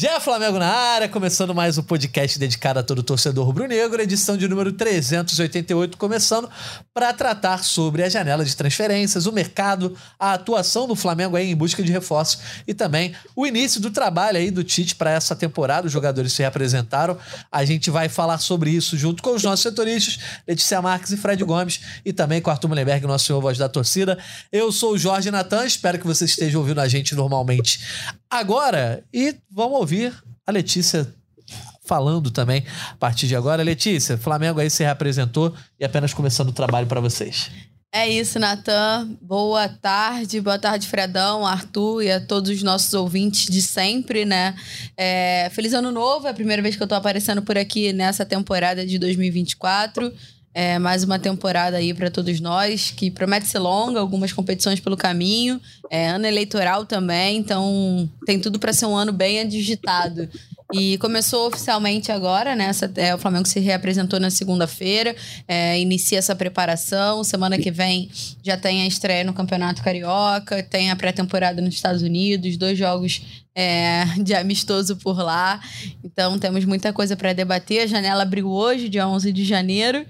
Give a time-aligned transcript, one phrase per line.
[0.00, 4.46] Já Flamengo na área, começando mais um podcast dedicado a todo torcedor rubro-negro, edição de
[4.46, 6.48] número 388, começando
[6.94, 11.56] para tratar sobre a janela de transferências, o mercado, a atuação do Flamengo aí em
[11.56, 15.88] busca de reforços e também o início do trabalho aí do Tite para essa temporada.
[15.88, 17.18] Os jogadores se representaram.
[17.50, 21.42] A gente vai falar sobre isso junto com os nossos setoristas, Letícia Marques e Fred
[21.42, 24.16] Gomes, e também com Arthur Mullenberg, nosso senhor voz da torcida.
[24.52, 27.80] Eu sou o Jorge Natan, espero que você esteja ouvindo a gente normalmente
[28.30, 30.14] agora e vamos ouvir
[30.46, 31.12] a Letícia
[31.84, 33.62] falando também a partir de agora.
[33.62, 37.50] Letícia, Flamengo aí se reapresentou e apenas começando o trabalho para vocês.
[37.90, 39.16] É isso, Natan.
[39.22, 44.54] Boa tarde, boa tarde, Fredão, Arthur e a todos os nossos ouvintes de sempre, né?
[44.94, 48.26] É, feliz ano novo, é a primeira vez que eu tô aparecendo por aqui nessa
[48.26, 50.12] temporada de 2024.
[50.60, 54.96] É, mais uma temporada aí para todos nós, que promete ser longa, algumas competições pelo
[54.96, 60.28] caminho, é, ano eleitoral também, então tem tudo para ser um ano bem agitado.
[60.74, 62.64] E começou oficialmente agora, né?
[62.64, 65.14] Essa, é, o Flamengo se reapresentou na segunda-feira,
[65.46, 67.22] é, inicia essa preparação.
[67.22, 68.10] Semana que vem
[68.42, 73.22] já tem a estreia no Campeonato Carioca, tem a pré-temporada nos Estados Unidos, dois jogos
[73.54, 75.60] é, de amistoso por lá.
[76.02, 77.82] Então temos muita coisa para debater.
[77.82, 80.04] A janela abriu hoje, dia 11 de janeiro.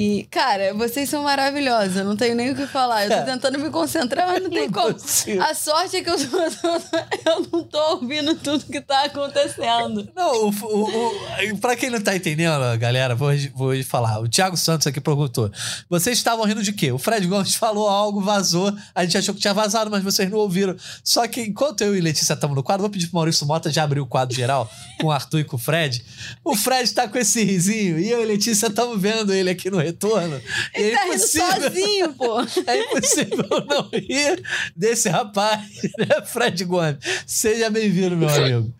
[0.00, 1.96] E, cara, vocês são maravilhosos.
[1.96, 3.04] Eu não tenho nem o que falar.
[3.04, 4.94] Eu tô tentando me concentrar, mas não tem como.
[5.42, 6.38] A sorte é que eu, tô,
[7.28, 10.08] eu não tô ouvindo tudo que tá acontecendo.
[10.14, 14.20] Não, o, o, o, pra quem não tá entendendo, galera, vou, vou falar.
[14.20, 15.50] O Thiago Santos aqui perguntou:
[15.90, 16.92] vocês estavam rindo de quê?
[16.92, 18.72] O Fred Gomes falou algo, vazou.
[18.94, 20.76] A gente achou que tinha vazado, mas vocês não ouviram.
[21.02, 23.82] Só que enquanto eu e Letícia estamos no quadro, vou pedir pro Maurício Mota já
[23.82, 26.04] abrir o quadro geral com o Arthur e com o Fred.
[26.44, 29.87] O Fred tá com esse risinho e eu e Letícia estamos vendo ele aqui no
[29.88, 30.40] retorno.
[30.74, 32.40] Ele é tá impossível, sozinho, pô.
[32.66, 34.42] É impossível não rir
[34.76, 35.68] desse rapaz,
[35.98, 36.98] né, Fred Gomes?
[37.26, 38.74] Seja bem-vindo, meu amigo.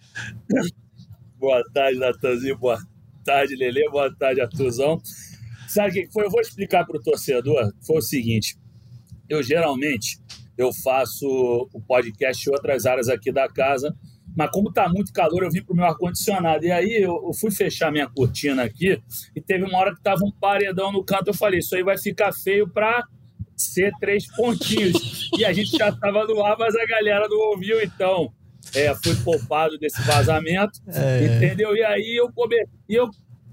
[1.36, 2.58] Boa tarde, Natanzinho.
[2.58, 2.78] Boa
[3.24, 3.88] tarde, Lele.
[3.90, 5.00] Boa tarde, Artuzão.
[5.68, 6.24] Sabe o que foi?
[6.24, 7.72] Eu vou explicar para o torcedor.
[7.86, 8.56] Foi o seguinte:
[9.28, 10.18] eu geralmente
[10.56, 11.26] eu faço
[11.72, 13.94] o podcast em outras áreas aqui da casa
[14.36, 16.64] mas como está muito calor, eu vim para o meu ar-condicionado.
[16.64, 19.00] E aí eu, eu, fui fechar minha cortina aqui
[19.34, 21.28] e teve uma hora que estava um paredão no canto.
[21.28, 23.04] Eu falei, isso aí vai ficar feio para
[23.56, 25.28] ser três pontinhos.
[25.36, 28.32] e a gente já estava no ar, mas a galera não ouviu, então
[28.74, 31.24] é, fui poupado desse vazamento, é.
[31.24, 31.74] entendeu?
[31.74, 32.56] E aí eu, come...
[32.88, 33.08] e eu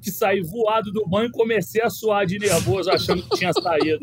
[0.05, 3.97] que saí voado do banho e comecei a suar de nervoso, achando que tinha saído.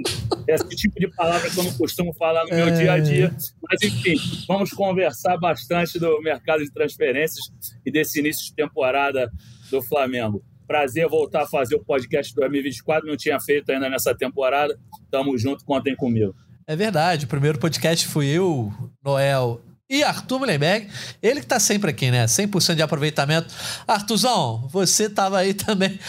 [0.48, 2.70] Esse tipo de palavra que eu não costumo falar no meu é.
[2.72, 3.36] dia a dia.
[3.62, 4.16] Mas, enfim,
[4.48, 7.52] vamos conversar bastante do mercado de transferências
[7.86, 9.30] e desse início de temporada
[9.70, 10.42] do Flamengo.
[10.66, 14.76] Prazer voltar a fazer o podcast 2024, não tinha feito ainda nessa temporada.
[15.08, 16.34] Tamo junto, contem comigo.
[16.66, 18.72] É verdade, o primeiro podcast fui eu,
[19.04, 19.60] Noel
[19.92, 20.88] e Arthur Mullenberg,
[21.22, 22.24] ele que tá sempre aqui, né?
[22.24, 23.52] 100% de aproveitamento.
[23.86, 26.00] Arthurzão, você tava aí também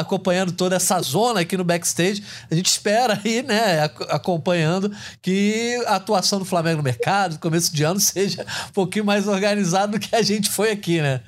[0.00, 2.24] acompanhando toda essa zona aqui no backstage.
[2.50, 4.90] A gente espera aí, né, acompanhando
[5.20, 9.28] que a atuação do Flamengo no mercado, no começo de ano, seja um pouquinho mais
[9.28, 11.20] organizado do que a gente foi aqui, né?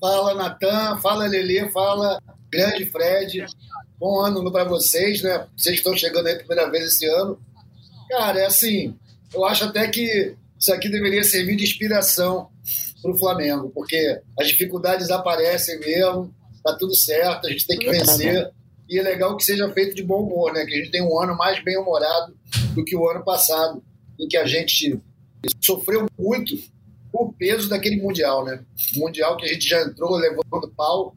[0.00, 3.46] Fala, Natan, fala, Lelê, fala, grande Fred.
[3.96, 5.46] Bom ano para vocês, né?
[5.56, 7.38] Vocês estão chegando aí a primeira vez esse ano.
[8.10, 8.98] Cara, é assim,
[9.34, 12.48] eu acho até que isso aqui deveria servir de inspiração
[13.02, 17.90] para o Flamengo, porque as dificuldades aparecem mesmo, tá tudo certo, a gente tem que
[17.90, 18.50] vencer.
[18.88, 20.64] E é legal que seja feito de bom humor, né?
[20.64, 22.36] Que a gente tem um ano mais bem humorado
[22.74, 23.82] do que o ano passado,
[24.18, 25.00] em que a gente
[25.62, 26.56] sofreu muito
[27.10, 28.62] com o peso daquele Mundial, né?
[28.96, 31.16] Mundial que a gente já entrou levando pau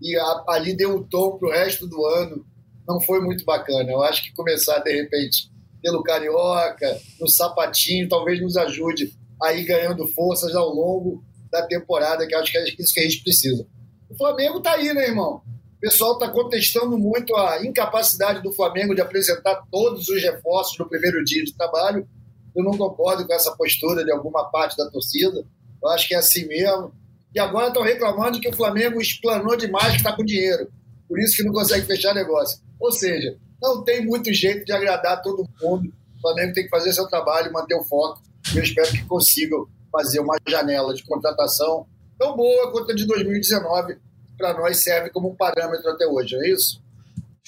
[0.00, 2.44] e a, ali deu um tom para o resto do ano.
[2.86, 3.90] Não foi muito bacana.
[3.90, 5.50] Eu acho que começar, de repente,
[5.82, 9.12] pelo Carioca, no sapatinho, talvez nos ajude
[9.42, 13.04] a ir ganhando forças ao longo da temporada, que acho que é isso que a
[13.04, 13.66] gente precisa.
[14.10, 15.42] O Flamengo está aí, né, irmão?
[15.76, 20.88] O pessoal está contestando muito a incapacidade do Flamengo de apresentar todos os reforços no
[20.88, 22.08] primeiro dia de trabalho.
[22.56, 25.44] Eu não concordo com essa postura de alguma parte da torcida.
[25.80, 26.92] Eu acho que é assim mesmo.
[27.32, 30.68] E agora estão reclamando que o Flamengo explanou demais que está com dinheiro.
[31.06, 32.60] Por isso que não consegue fechar negócio.
[32.80, 35.92] Ou seja, não tem muito jeito de agradar todo mundo.
[36.16, 38.22] O Flamengo tem que fazer seu trabalho, manter o foco.
[38.54, 41.86] Eu espero que consigam fazer uma janela de contratação
[42.18, 43.98] tão boa quanto a de 2019,
[44.36, 46.82] para nós serve como parâmetro até hoje, é isso?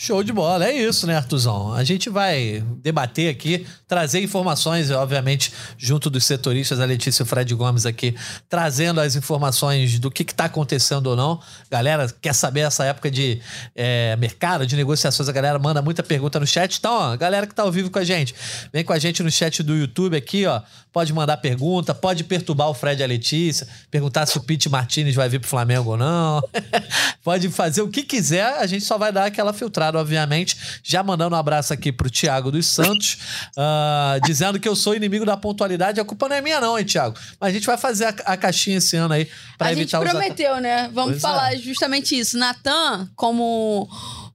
[0.02, 1.74] Show de bola, é isso, né, Artuzão?
[1.74, 7.26] A gente vai debater aqui, trazer informações, obviamente, junto dos setoristas, a Letícia e o
[7.26, 8.16] Fred Gomes aqui,
[8.48, 11.38] trazendo as informações do que está acontecendo ou não.
[11.70, 13.42] Galera, quer saber essa época de
[13.76, 15.28] é, mercado, de negociações?
[15.28, 16.78] A galera manda muita pergunta no chat.
[16.78, 18.34] Então, ó, galera que tá ao vivo com a gente,
[18.72, 20.62] vem com a gente no chat do YouTube aqui, ó.
[20.92, 25.14] Pode mandar pergunta, pode perturbar o Fred e a Letícia, perguntar se o Pete Martinez
[25.14, 26.42] vai vir pro Flamengo ou não.
[27.22, 30.56] pode fazer o que quiser, a gente só vai dar aquela filtrada, obviamente.
[30.82, 33.18] Já mandando um abraço aqui pro Thiago dos Santos,
[33.56, 36.00] uh, dizendo que eu sou inimigo da pontualidade.
[36.00, 37.16] A culpa não é minha, não, hein, Thiago?
[37.40, 39.28] Mas a gente vai fazer a, a caixinha esse ano aí
[39.58, 40.08] para evitar os.
[40.08, 40.90] A gente prometeu, né?
[40.92, 41.56] Vamos pois falar é.
[41.56, 42.38] justamente isso.
[42.38, 43.88] Natan, como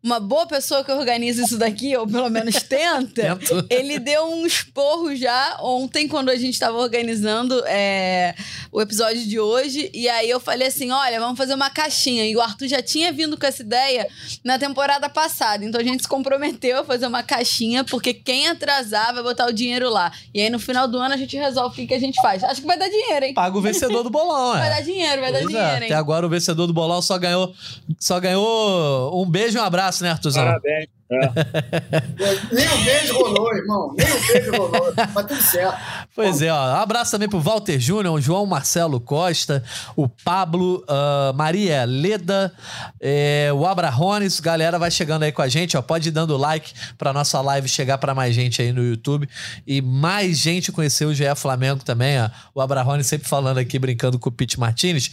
[0.05, 3.39] uma boa pessoa que organiza isso daqui, ou pelo menos tenta,
[3.71, 8.35] ele deu um esporro já ontem, quando a gente estava organizando é,
[8.71, 9.89] o episódio de hoje.
[9.91, 12.23] E aí eu falei assim: olha, vamos fazer uma caixinha.
[12.23, 14.07] E o Arthur já tinha vindo com essa ideia
[14.43, 15.65] na temporada passada.
[15.65, 19.51] Então a gente se comprometeu a fazer uma caixinha, porque quem atrasar vai botar o
[19.51, 20.11] dinheiro lá.
[20.33, 22.43] E aí no final do ano a gente resolve o que, que a gente faz.
[22.43, 23.33] Acho que vai dar dinheiro, hein?
[23.33, 24.59] Paga o vencedor do bolão, é.
[24.59, 25.53] Vai dar dinheiro, vai pois dar é.
[25.53, 25.91] dinheiro, hein?
[25.91, 27.55] Até agora o vencedor do bolão só ganhou,
[27.99, 30.45] só ganhou um beijo e um abraço, né, Arthurzão?
[30.45, 30.94] Parabéns.
[31.09, 31.19] É.
[32.51, 33.93] Nem um beijo rolou, irmão.
[33.95, 34.93] Nem um beijo rolou.
[35.13, 35.77] Mas tudo certo.
[36.15, 36.45] Pois Bom.
[36.45, 36.73] é, ó.
[36.73, 39.63] Um abraço também pro Walter Júnior, o João Marcelo Costa,
[39.95, 42.51] o Pablo, uh, Maria Leda,
[42.99, 44.39] é, o Abrahones.
[44.39, 45.81] Galera, vai chegando aí com a gente, ó.
[45.81, 49.29] Pode ir dando like pra nossa live chegar pra mais gente aí no YouTube.
[49.67, 52.29] E mais gente conhecer o GE Flamengo também, ó.
[52.55, 55.11] O Abrahones sempre falando aqui, brincando com o Pete Martinez.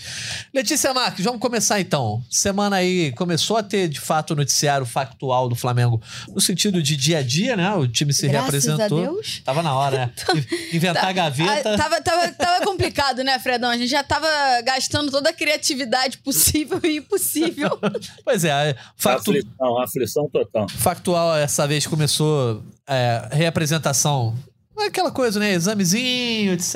[0.54, 2.22] Letícia Marques, vamos começar então.
[2.30, 6.82] Semana aí começou a ter, de fato, o noticiário factual do Flamengo Flamengo no sentido
[6.82, 7.74] de dia a dia, né?
[7.74, 8.98] O time se Graças reapresentou.
[8.98, 9.42] A Deus.
[9.44, 10.12] Tava na hora, né?
[10.72, 11.76] Inventar a gaveta.
[11.76, 13.70] Tava, tava, tava complicado, né, Fredão?
[13.70, 14.28] A gente já tava
[14.64, 17.78] gastando toda a criatividade possível e impossível.
[18.24, 19.30] pois é, factu...
[19.30, 20.68] aflição, aflição total.
[20.68, 24.34] Factual, essa vez começou é, reapresentação
[24.78, 25.52] aquela coisa, né?
[25.52, 26.74] Examezinho, etc.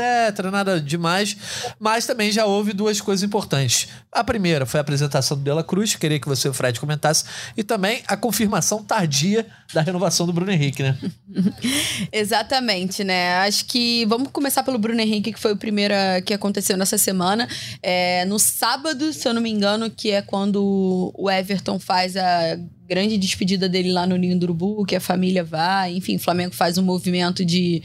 [0.50, 1.36] Nada demais.
[1.78, 3.88] Mas também já houve duas coisas importantes.
[4.12, 7.24] A primeira foi a apresentação do Dela Cruz, queria que você, Fred, comentasse.
[7.56, 10.96] E também a confirmação tardia da renovação do Bruno Henrique, né?
[12.12, 13.36] Exatamente, né?
[13.38, 15.94] Acho que vamos começar pelo Bruno Henrique, que foi o primeiro
[16.24, 17.48] que aconteceu nessa semana.
[17.82, 22.58] É, no sábado, se eu não me engano, que é quando o Everton faz a
[22.86, 26.54] grande despedida dele lá no Ninho do Urubu, que a família vai, enfim, o Flamengo
[26.54, 27.82] faz um movimento de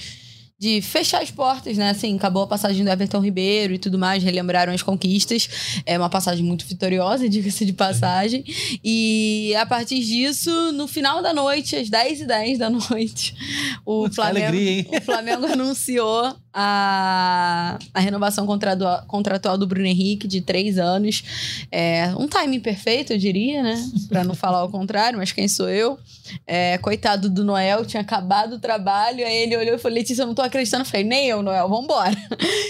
[0.62, 1.90] de fechar as portas, né?
[1.90, 5.50] Assim, acabou a passagem do Everton Ribeiro e tudo mais, relembraram as conquistas.
[5.88, 8.46] É uma passagem muito vitoriosa, diga-se de passagem.
[8.84, 13.36] E a partir disso, no final da noite, às 10h10 da noite,
[13.84, 20.42] o Flamengo, alegria, o Flamengo anunciou a, a renovação contratual, contratual do Bruno Henrique de
[20.42, 21.24] três anos.
[21.72, 23.90] É, um timing perfeito, eu diria, né?
[24.10, 25.98] Para não falar o contrário, mas quem sou eu?
[26.46, 30.28] É, coitado do Noel, tinha acabado o trabalho, aí ele olhou e falou: Letícia, eu
[30.28, 30.84] não tô acreditando.
[30.84, 32.16] Eu falei, nem eu, Noel, vambora.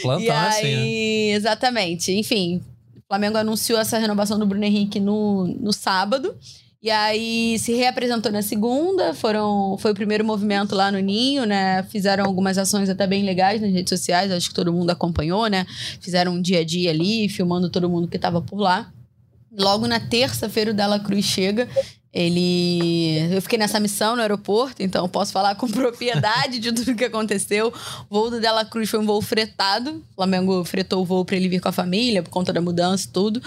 [0.02, 1.32] Plantão e aí, assim, né?
[1.32, 2.12] exatamente.
[2.12, 2.62] Enfim,
[2.98, 6.36] o Flamengo anunciou essa renovação do Bruno Henrique no, no sábado.
[6.84, 11.84] E aí se reapresentou na segunda, foram, foi o primeiro movimento lá no Ninho, né?
[11.84, 15.68] Fizeram algumas ações até bem legais nas redes sociais, acho que todo mundo acompanhou, né?
[16.00, 18.92] Fizeram um dia a dia ali, filmando todo mundo que estava por lá.
[19.56, 21.68] Logo na terça-feira o Dela Cruz chega
[22.14, 23.34] ele.
[23.34, 27.74] Eu fiquei nessa missão no aeroporto, então posso falar com propriedade de tudo que aconteceu.
[28.10, 30.04] O voo do Dela Cruz foi um voo fretado.
[30.12, 33.08] O Flamengo fretou o voo para ele vir com a família, por conta da mudança
[33.08, 33.42] e tudo.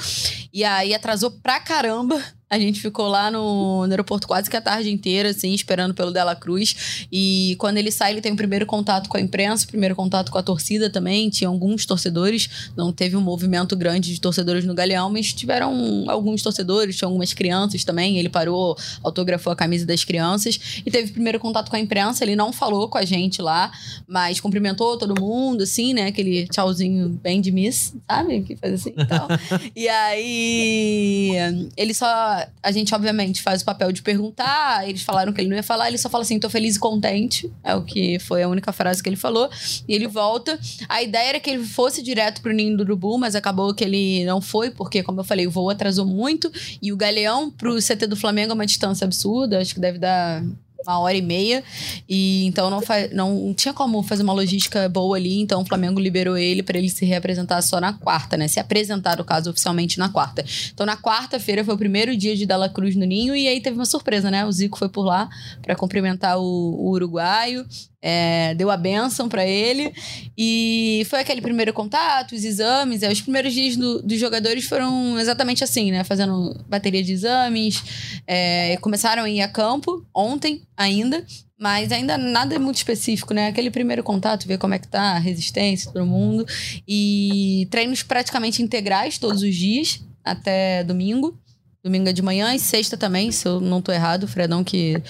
[0.52, 2.22] E aí atrasou pra caramba.
[2.54, 6.12] A gente ficou lá no, no, aeroporto quase que a tarde inteira, assim, esperando pelo
[6.12, 7.06] Dela Cruz.
[7.10, 10.30] E quando ele sai, ele tem o primeiro contato com a imprensa, o primeiro contato
[10.30, 11.28] com a torcida também.
[11.30, 16.42] Tinha alguns torcedores, não teve um movimento grande de torcedores no Galeão, mas tiveram alguns
[16.42, 18.18] torcedores, tinha algumas crianças também.
[18.18, 22.22] Ele parou, autografou a camisa das crianças e teve o primeiro contato com a imprensa.
[22.22, 23.72] Ele não falou com a gente lá,
[24.06, 26.06] mas cumprimentou todo mundo, assim, né?
[26.06, 28.42] Aquele tchauzinho bem de miss, sabe?
[28.42, 29.28] Que faz assim e tal.
[29.74, 31.32] e aí,
[31.76, 34.88] ele só a gente, obviamente, faz o papel de perguntar.
[34.88, 37.52] Eles falaram que ele não ia falar, ele só fala assim: tô feliz e contente.
[37.62, 39.48] É o que foi a única frase que ele falou.
[39.88, 40.58] E ele volta.
[40.88, 44.24] A ideia era que ele fosse direto pro Ninho do Urubu, mas acabou que ele
[44.24, 46.50] não foi, porque, como eu falei, o voo atrasou muito.
[46.80, 49.60] E o Galeão pro CT do Flamengo é uma distância absurda.
[49.60, 50.42] Acho que deve dar
[50.86, 51.62] uma hora e meia.
[52.08, 52.80] E então não,
[53.12, 55.40] não tinha como fazer uma logística boa ali.
[55.40, 58.48] Então o Flamengo liberou ele para ele se reapresentar só na quarta, né?
[58.48, 60.44] Se apresentar, no caso, oficialmente na quarta.
[60.72, 63.34] Então na quarta-feira foi o primeiro dia de Dela Cruz no Ninho.
[63.34, 64.44] E aí teve uma surpresa, né?
[64.44, 65.28] O Zico foi por lá
[65.62, 67.66] para cumprimentar o, o uruguaio.
[68.06, 69.90] É, deu a benção para ele.
[70.36, 73.02] E foi aquele primeiro contato, os exames.
[73.02, 76.04] É, os primeiros dias do, dos jogadores foram exatamente assim, né?
[76.04, 77.82] Fazendo bateria de exames.
[78.26, 81.24] É, começaram a ir a campo ontem ainda.
[81.58, 83.46] Mas ainda nada muito específico, né?
[83.46, 86.44] Aquele primeiro contato, ver como é que tá a resistência, todo mundo.
[86.86, 91.40] E treinos praticamente integrais todos os dias, até domingo.
[91.82, 94.24] Domingo é de manhã e sexta também, se eu não tô errado.
[94.24, 95.00] O Fredão que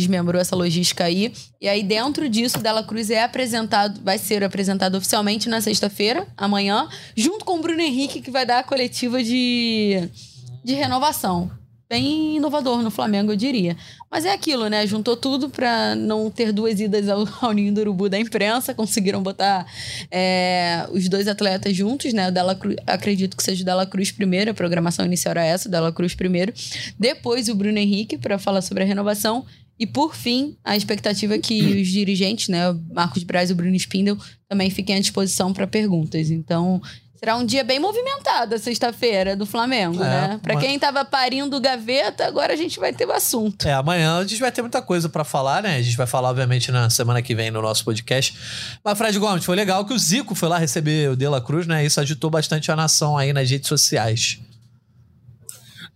[0.00, 1.32] desmembrou essa logística aí.
[1.60, 6.88] E aí, dentro disso, Dela Cruz é apresentado, vai ser apresentado oficialmente na sexta-feira, amanhã,
[7.16, 10.08] junto com o Bruno Henrique, que vai dar a coletiva de,
[10.64, 11.50] de renovação
[11.90, 13.76] bem inovador no Flamengo, eu diria.
[14.08, 14.86] Mas é aquilo, né?
[14.86, 18.72] Juntou tudo para não ter duas idas ao, ao ninho do urubu da imprensa.
[18.72, 19.66] Conseguiram botar
[20.08, 22.28] é, os dois atletas juntos, né?
[22.28, 25.66] O Dela Cruz, acredito que seja o Dela Cruz primeiro, a programação inicial era essa,
[25.66, 26.52] o Dela Cruz primeiro.
[26.96, 29.44] Depois o Bruno Henrique para falar sobre a renovação.
[29.80, 33.74] E por fim, a expectativa é que os dirigentes, né, Marcos Braz e o Bruno
[33.74, 36.30] Spindel, também fiquem à disposição para perguntas.
[36.30, 36.82] Então,
[37.20, 40.40] Será um dia bem movimentado a sexta-feira do Flamengo, é, né?
[40.42, 43.68] Pra quem tava parindo gaveta, agora a gente vai ter o assunto.
[43.68, 45.76] É, amanhã a gente vai ter muita coisa para falar, né?
[45.76, 48.34] A gente vai falar, obviamente, na semana que vem no nosso podcast.
[48.82, 51.66] Mas, Fred Gomes, foi legal que o Zico foi lá receber o De La Cruz,
[51.66, 51.84] né?
[51.84, 54.40] Isso agitou bastante a nação aí nas redes sociais.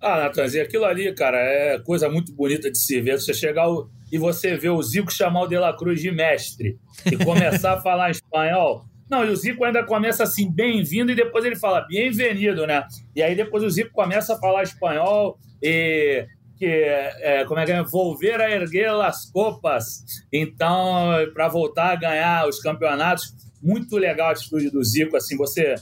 [0.07, 3.19] Ah, Natanzinho, aquilo ali, cara, é coisa muito bonita de se ver.
[3.19, 3.89] Você chegar o...
[4.13, 6.79] e você ver o Zico chamar o De La Cruz de mestre
[7.11, 8.85] e começar a falar espanhol.
[9.09, 12.87] Não, e o Zico ainda começa assim, bem-vindo, e depois ele fala, bem-vindo, né?
[13.17, 16.27] E aí depois o Zico começa a falar espanhol e
[16.59, 17.83] que é, como é que é?
[17.83, 20.05] Volver a erguer as copas.
[20.31, 25.77] Então, para voltar a ganhar os campeonatos, muito legal a atitude do Zico, assim, você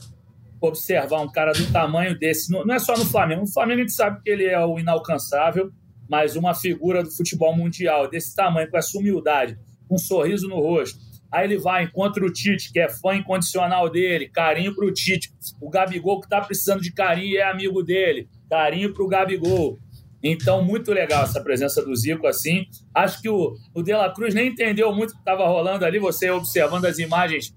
[0.66, 3.92] observar um cara do tamanho desse, não é só no Flamengo, no Flamengo a gente
[3.92, 5.70] sabe que ele é o inalcançável,
[6.08, 10.60] mas uma figura do futebol mundial desse tamanho, com essa humildade, com um sorriso no
[10.60, 10.98] rosto,
[11.32, 15.32] Aí ele vai, encontra o Tite, que é fã incondicional dele, carinho pro Tite.
[15.58, 19.78] O Gabigol, que tá precisando de carinho, é amigo dele, carinho pro Gabigol.
[20.22, 22.66] Então, muito legal essa presença do Zico assim.
[22.94, 25.98] Acho que o, o De La Cruz nem entendeu muito o que estava rolando ali,
[25.98, 27.56] você observando as imagens.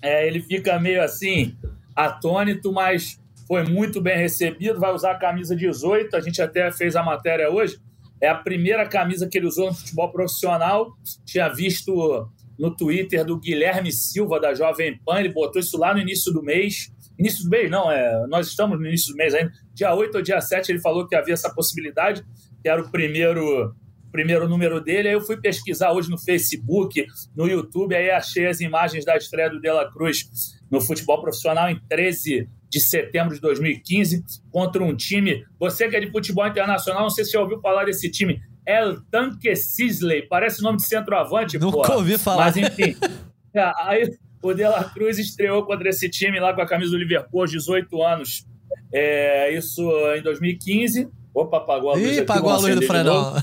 [0.00, 1.56] É, ele fica meio assim,
[1.94, 4.80] atônito, mas foi muito bem recebido.
[4.80, 7.78] Vai usar a camisa 18, a gente até fez a matéria hoje.
[8.20, 10.92] É a primeira camisa que ele usou no futebol profissional.
[11.24, 15.20] Tinha visto no Twitter do Guilherme Silva, da Jovem Pan.
[15.20, 16.92] Ele botou isso lá no início do mês.
[17.18, 19.52] Início do mês, não, é, nós estamos no início do mês ainda.
[19.72, 22.24] Dia 8 ou dia 7 ele falou que havia essa possibilidade,
[22.62, 23.74] que era o primeiro
[24.10, 25.08] primeiro número dele.
[25.08, 27.04] Aí eu fui pesquisar hoje no Facebook,
[27.36, 30.28] no YouTube, aí achei as imagens da estreia do Dela Cruz
[30.74, 35.44] no futebol profissional em 13 de setembro de 2015 contra um time.
[35.60, 39.00] Você que é de futebol internacional, não sei se já ouviu falar desse time, El
[39.10, 40.22] Tanque Sisley.
[40.22, 41.94] Parece nome de centroavante, Nunca porra.
[41.94, 42.46] ouvi falar.
[42.46, 42.96] Mas enfim.
[43.54, 44.10] é, aí
[44.42, 47.50] o De La Cruz estreou contra esse time lá com a camisa do Liverpool aos
[47.50, 48.44] 18 anos.
[48.92, 51.08] É, isso em 2015.
[51.32, 52.16] Opa, apagou a luz.
[52.16, 53.34] Ih, apagou a luz do Fredão.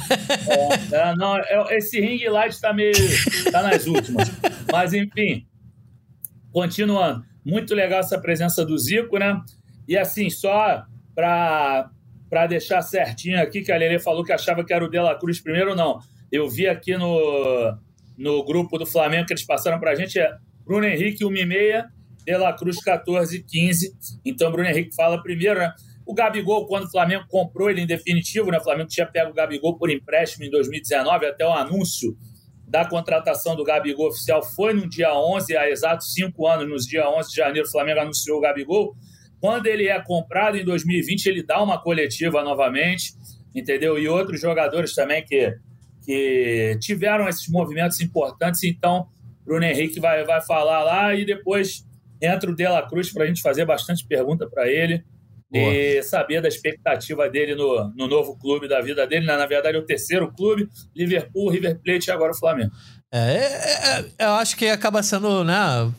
[0.47, 2.93] É, é, não, é, esse ring light tá meio.
[3.51, 4.29] tá nas últimas.
[4.71, 5.45] Mas enfim.
[6.51, 7.23] Continuando.
[7.43, 9.41] Muito legal essa presença do Zico, né?
[9.87, 10.83] E assim, só
[11.15, 15.15] para deixar certinho aqui, que a Lele falou que achava que era o De La
[15.15, 15.99] Cruz primeiro, não.
[16.31, 17.77] Eu vi aqui no,
[18.17, 20.31] no grupo do Flamengo que eles passaram para a gente, é
[20.63, 21.85] Bruno Henrique 1,6,
[22.25, 23.93] De La Cruz 14, 15.
[24.23, 25.73] Então, Bruno Henrique fala primeiro, né?
[26.05, 28.59] O Gabigol, quando o Flamengo comprou ele em definitivo, né?
[28.59, 32.15] O Flamengo tinha pego o Gabigol por empréstimo em 2019, até o anúncio
[32.71, 37.07] da contratação do Gabigol oficial foi no dia 11, há exatos cinco anos, no dia
[37.09, 38.95] 11 de janeiro, o Flamengo anunciou o Gabigol.
[39.41, 43.13] Quando ele é comprado em 2020, ele dá uma coletiva novamente,
[43.53, 43.99] entendeu?
[43.99, 45.53] E outros jogadores também que,
[46.05, 48.63] que tiveram esses movimentos importantes.
[48.63, 49.05] Então,
[49.43, 51.85] Bruno Henrique vai, vai falar lá e depois
[52.21, 55.03] entra o De La Cruz para a gente fazer bastante pergunta para ele
[55.51, 55.73] Boa.
[55.73, 59.25] e saber da expectativa dele no, no novo clube da vida dele.
[59.25, 62.71] Na, na verdade, é o terceiro clube: Liverpool, River Plate e agora o Flamengo.
[63.11, 65.91] É, é, é, eu acho que acaba sendo, né?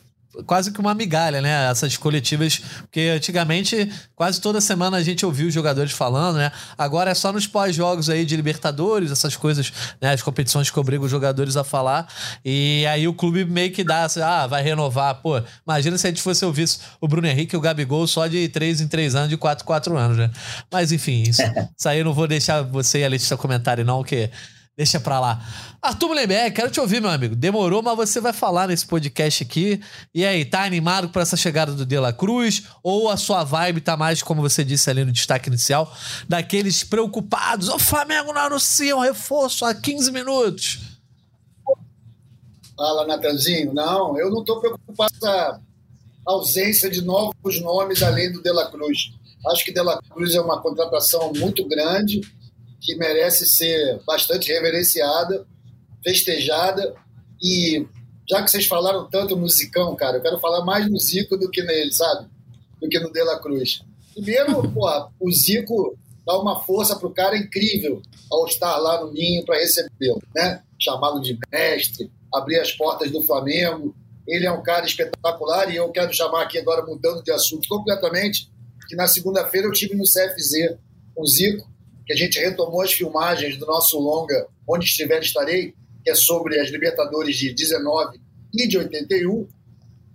[0.46, 1.70] Quase que uma migalha, né?
[1.70, 6.50] Essas coletivas, porque antigamente quase toda semana a gente ouvia os jogadores falando, né?
[6.76, 10.12] Agora é só nos pós-jogos aí de Libertadores, essas coisas, né?
[10.12, 12.08] As competições que obrigam os jogadores a falar.
[12.44, 15.16] E aí o clube meio que dá, assim, ah, vai renovar.
[15.16, 16.68] Pô, imagina se a gente fosse ouvir
[17.00, 19.66] o Bruno Henrique e o Gabigol só de 3 em 3 anos, de 4 em
[19.66, 20.30] 4 anos, né?
[20.70, 21.42] Mas enfim, isso,
[21.76, 24.30] isso aí eu não vou deixar você e a Letícia comentarem, não, que
[24.74, 25.38] Deixa pra lá.
[25.82, 27.36] Arthur Mullenberg, quero te ouvir, meu amigo.
[27.36, 29.80] Demorou, mas você vai falar nesse podcast aqui.
[30.14, 32.64] E aí, tá animado por essa chegada do De La Cruz?
[32.82, 35.94] Ou a sua vibe tá mais, como você disse ali no destaque inicial,
[36.26, 37.68] daqueles preocupados?
[37.68, 40.80] O Flamengo não anuncia um reforço há 15 minutos.
[42.74, 43.74] Fala, Natanzinho.
[43.74, 45.58] Não, eu não estou preocupado com a
[46.26, 49.12] ausência de novos nomes além do De La Cruz.
[49.48, 52.22] Acho que De La Cruz é uma contratação muito grande,
[52.82, 55.46] que merece ser bastante reverenciada,
[56.02, 56.94] festejada.
[57.40, 57.86] E
[58.28, 61.48] já que vocês falaram tanto no Zicão, cara, eu quero falar mais no Zico do
[61.48, 62.28] que nele, sabe?
[62.80, 63.82] Do que no De La Cruz.
[64.12, 64.72] Primeiro,
[65.20, 65.96] o Zico
[66.26, 70.62] dá uma força pro cara incrível ao estar lá no Ninho para recebê-lo, né?
[70.80, 73.94] Chamá-lo de mestre, abrir as portas do Flamengo.
[74.26, 78.50] Ele é um cara espetacular e eu quero chamar aqui agora, mudando de assunto completamente,
[78.88, 80.76] que na segunda-feira eu tive no CFZ
[81.14, 81.71] com o Zico,
[82.06, 86.58] que a gente retomou as filmagens do nosso longa Onde Estiver Estarei, que é sobre
[86.60, 88.20] as Libertadores de 19
[88.54, 89.48] e de 81,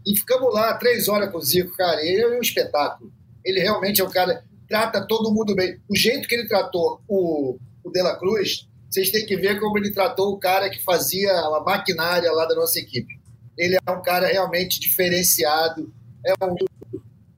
[0.05, 3.11] e ficamos lá três horas com o Zico, cara, ele é um espetáculo.
[3.43, 5.79] Ele realmente é um cara, trata todo mundo bem.
[5.89, 9.77] O jeito que ele tratou o, o De La Cruz, vocês têm que ver como
[9.77, 13.19] ele tratou o cara que fazia a maquinária lá da nossa equipe.
[13.57, 15.91] Ele é um cara realmente diferenciado,
[16.25, 16.55] é, um,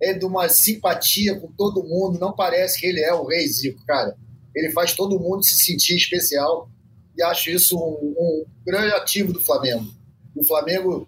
[0.02, 3.84] é de uma simpatia com todo mundo, não parece que ele é o rei Zico,
[3.86, 4.16] cara.
[4.60, 6.70] Ele faz todo mundo se sentir especial
[7.18, 9.92] e acho isso um, um grande ativo do Flamengo.
[10.36, 11.08] O Flamengo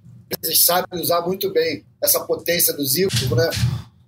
[0.55, 3.49] sabe usar muito bem essa potência do Zico, né?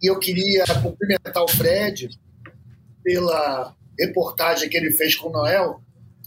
[0.02, 2.10] E eu queria cumprimentar o Fred
[3.04, 5.82] pela reportagem que ele fez com o Noel,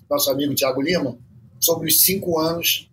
[0.09, 1.19] nosso amigo Tiago Lima,
[1.61, 2.91] sobre os cinco anos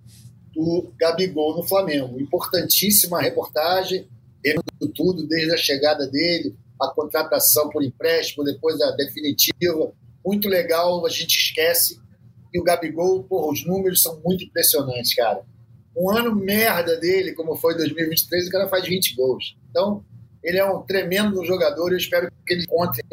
[0.54, 2.20] do Gabigol no Flamengo.
[2.20, 4.08] Importantíssima reportagem,
[4.44, 9.94] vendo tudo, desde a chegada dele, a contratação por empréstimo, depois a definitiva.
[10.26, 12.02] Muito legal, a gente esquece
[12.54, 15.44] e o Gabigol, porra, os números são muito impressionantes, cara.
[15.98, 19.58] Um ano merda dele, como foi 2023, o cara faz 20 gols.
[19.70, 20.04] Então,
[20.44, 23.04] ele é um tremendo jogador e eu espero que ele encontre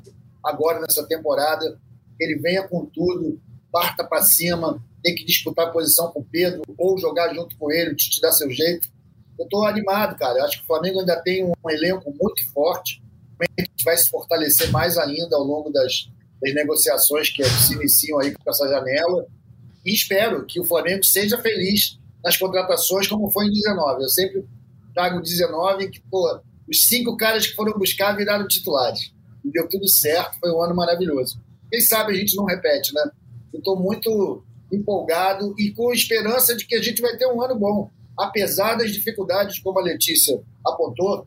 [0.45, 1.79] agora nessa temporada,
[2.19, 3.41] ele venha com tudo,
[3.73, 7.95] parta para cima, tem que disputar posição com o Pedro ou jogar junto com ele,
[7.95, 8.89] te dar seu jeito.
[9.39, 10.39] Eu estou animado, cara.
[10.39, 13.03] Eu acho que o Flamengo ainda tem um elenco muito forte,
[13.41, 18.19] a gente vai se fortalecer mais ainda ao longo das, das negociações que se iniciam
[18.21, 19.27] aí com essa janela.
[19.85, 24.03] E espero que o Flamengo seja feliz nas contratações, como foi em 19.
[24.03, 24.45] Eu sempre
[24.95, 29.13] trago 19 que, pô, os cinco caras que foram buscar viraram titulares.
[29.45, 31.41] E deu tudo certo, foi um ano maravilhoso.
[31.71, 33.11] Quem sabe a gente não repete, né?
[33.53, 37.59] Eu estou muito empolgado e com esperança de que a gente vai ter um ano
[37.59, 41.27] bom, apesar das dificuldades, como a Letícia apontou,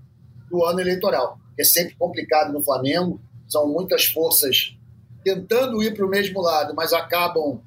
[0.49, 4.75] do ano eleitoral, é sempre complicado no Flamengo, são muitas forças
[5.23, 7.61] tentando ir para o mesmo lado, mas acabam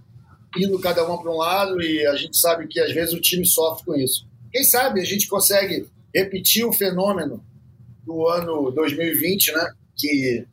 [0.57, 3.47] indo cada uma para um lado e a gente sabe que às vezes o time
[3.47, 4.27] sofre com isso.
[4.51, 7.45] Quem sabe a gente consegue repetir o fenômeno
[8.05, 9.73] do ano 2020, né?
[9.95, 10.47] Que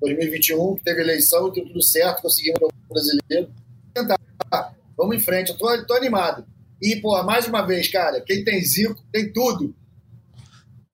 [0.00, 3.50] 2021 teve eleição, deu tudo certo, conseguimos o brasileiro.
[3.94, 4.18] Tentar.
[4.96, 6.44] Vamos em frente, eu tô, tô animado.
[6.80, 9.74] E, pô, mais uma vez, cara, quem tem Zico tem tudo.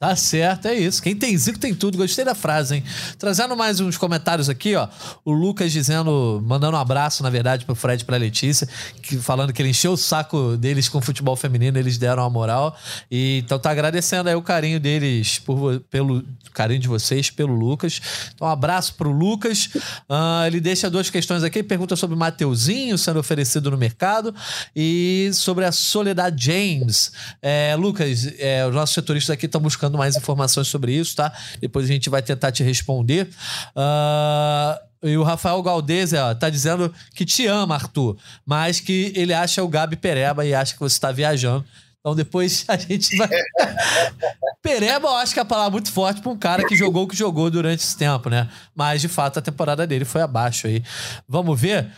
[0.01, 1.03] Tá certo, é isso.
[1.03, 1.99] Quem tem Zico tem tudo.
[1.99, 2.85] Gostei da frase, hein?
[3.19, 4.89] Trazendo mais uns comentários aqui, ó.
[5.27, 8.67] O Lucas dizendo, mandando um abraço, na verdade, pro Fred e pra Letícia,
[9.03, 12.75] que, falando que ele encheu o saco deles com futebol feminino, eles deram a moral.
[13.11, 18.01] E, então tá agradecendo aí o carinho deles, por, pelo carinho de vocês, pelo Lucas.
[18.35, 19.67] Então, um abraço pro Lucas.
[20.09, 24.35] Uh, ele deixa duas questões aqui, pergunta sobre o Mateuzinho sendo oferecido no mercado
[24.75, 27.13] e sobre a Soledad James.
[27.43, 31.33] É, Lucas, é, os nossos setoristas aqui estão buscando mais informações sobre isso, tá?
[31.61, 33.29] Depois a gente vai tentar te responder.
[33.77, 39.33] Uh, e o Rafael Galdese ó, tá dizendo que te ama, Arthur, mas que ele
[39.33, 41.65] acha o Gabi Pereba e acha que você está viajando.
[42.01, 43.29] Então depois a gente vai.
[44.63, 47.09] Pereba, eu acho que é a palavra muito forte para um cara que jogou o
[47.09, 48.49] que jogou durante esse tempo, né?
[48.75, 50.83] Mas de fato a temporada dele foi abaixo aí.
[51.29, 51.91] Vamos ver?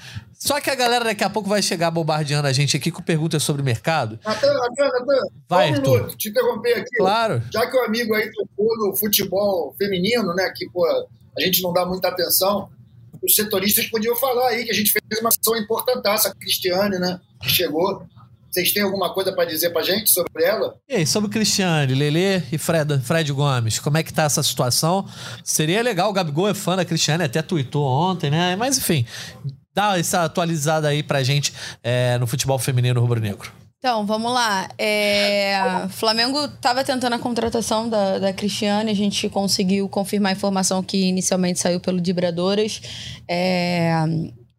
[0.44, 3.44] Só que a galera daqui a pouco vai chegar bombardeando a gente aqui com perguntas
[3.44, 4.18] sobre mercado.
[4.24, 5.96] Natan, Natan, Natan, vai, um Arthur.
[5.98, 6.96] minuto, te interromper aqui.
[6.96, 7.40] Claro.
[7.52, 11.72] Já que o amigo aí tocou no futebol feminino, né, que pô, a gente não
[11.72, 12.68] dá muita atenção,
[13.22, 17.20] os setoristas podiam falar aí que a gente fez uma ação importantaça, a Cristiane, né,
[17.40, 18.04] que chegou.
[18.50, 20.74] Vocês têm alguma coisa para dizer para gente sobre ela?
[20.88, 24.42] E aí, sobre o Cristiane, Lelê e Fred, Fred Gomes, como é que tá essa
[24.42, 25.08] situação?
[25.44, 28.56] Seria legal, o Gabigol é fã da Cristiane, até tweetou ontem, né?
[28.56, 29.06] Mas enfim,
[29.74, 33.52] dá essa atualizada aí pra gente é, no futebol feminino rubro-negro.
[33.78, 34.68] Então, vamos lá.
[34.78, 40.84] É, Flamengo estava tentando a contratação da, da Cristiane, a gente conseguiu confirmar a informação
[40.84, 42.80] que inicialmente saiu pelo Dibradoras.
[43.28, 43.92] É,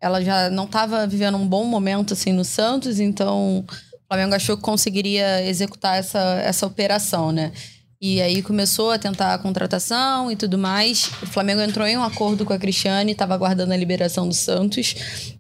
[0.01, 3.65] ela já não estava vivendo um bom momento assim no Santos, então o
[4.09, 7.53] Flamengo achou que conseguiria executar essa, essa operação, né?
[8.05, 11.09] E aí começou a tentar a contratação e tudo mais.
[11.21, 14.93] O Flamengo entrou em um acordo com a Cristiane, estava aguardando a liberação do Santos.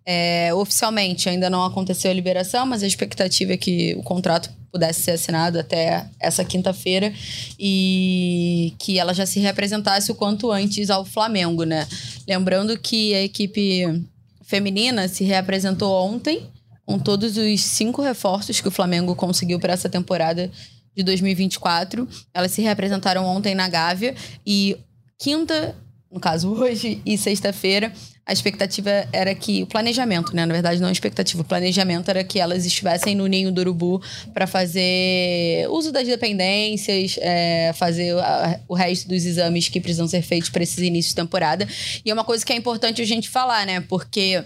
[0.05, 5.01] É, oficialmente ainda não aconteceu a liberação, mas a expectativa é que o contrato pudesse
[5.01, 7.13] ser assinado até essa quinta-feira
[7.59, 11.85] e que ela já se representasse o quanto antes ao Flamengo, né?
[12.25, 14.05] Lembrando que a equipe
[14.41, 16.47] feminina se reapresentou ontem
[16.85, 20.49] com todos os cinco reforços que o Flamengo conseguiu para essa temporada
[20.95, 22.07] de 2024.
[22.33, 24.77] Elas se reapresentaram ontem na Gávea e
[25.17, 25.75] quinta,
[26.11, 27.91] no caso hoje, e sexta-feira,
[28.25, 30.45] a expectativa era que o planejamento, né?
[30.45, 34.01] Na verdade, não a expectativa, o planejamento era que elas estivessem no ninho do urubu
[34.33, 40.21] para fazer uso das dependências, é, fazer a, o resto dos exames que precisam ser
[40.21, 41.67] feitos para esses inícios de temporada.
[42.05, 43.81] E é uma coisa que é importante a gente falar, né?
[43.81, 44.41] Porque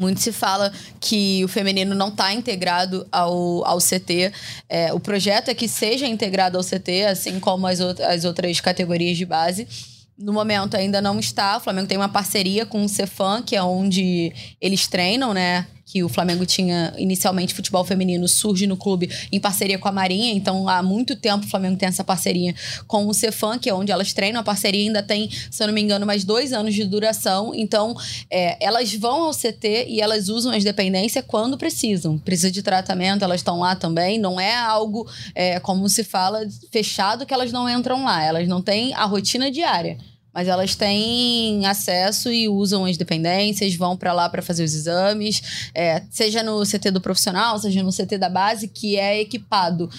[0.00, 4.32] muito se fala que o feminino não está integrado ao, ao CT.
[4.66, 9.18] É, o projeto é que seja integrado ao CT, assim como as, as outras categorias
[9.18, 9.68] de base.
[10.16, 11.58] No momento ainda não está.
[11.58, 15.66] O Flamengo tem uma parceria com o Cefam, que é onde eles treinam, né?
[15.90, 20.32] Que o Flamengo tinha inicialmente futebol feminino, surge no clube em parceria com a Marinha.
[20.32, 22.54] Então, há muito tempo o Flamengo tem essa parceria
[22.86, 24.40] com o Cefam, que é onde elas treinam.
[24.40, 27.52] A parceria ainda tem, se eu não me engano, mais dois anos de duração.
[27.54, 27.96] Então,
[28.30, 32.16] é, elas vão ao CT e elas usam as dependências quando precisam.
[32.18, 34.16] Precisa de tratamento, elas estão lá também.
[34.16, 38.22] Não é algo, é, como se fala, fechado que elas não entram lá.
[38.22, 39.98] Elas não têm a rotina diária.
[40.40, 45.70] Mas elas têm acesso e usam as dependências, vão para lá para fazer os exames,
[45.74, 49.90] é, seja no CT do profissional, seja no CT da base, que é equipado.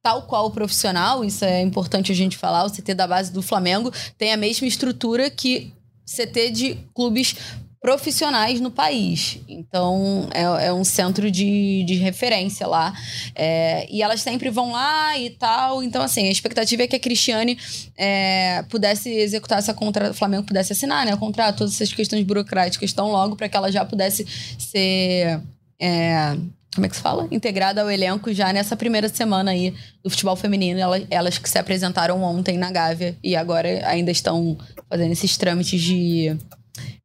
[0.00, 3.42] Tal qual o profissional, isso é importante a gente falar, o CT da base do
[3.42, 5.72] Flamengo tem a mesma estrutura que
[6.06, 7.34] CT de clubes
[7.80, 9.38] profissionais no país.
[9.48, 12.92] Então, é, é um centro de, de referência lá.
[13.34, 15.82] É, e elas sempre vão lá e tal.
[15.82, 17.58] Então, assim, a expectativa é que a Cristiane
[17.96, 21.14] é, pudesse executar essa contrato, o Flamengo pudesse assinar, né?
[21.14, 24.26] O contrato, todas essas questões burocráticas tão logo para que ela já pudesse
[24.58, 25.40] ser.
[25.80, 26.36] É,
[26.74, 27.26] como é que se fala?
[27.32, 30.78] Integrada ao elenco já nessa primeira semana aí do futebol feminino.
[30.78, 34.56] Elas, elas que se apresentaram ontem na Gávea e agora ainda estão
[34.88, 36.36] fazendo esses trâmites de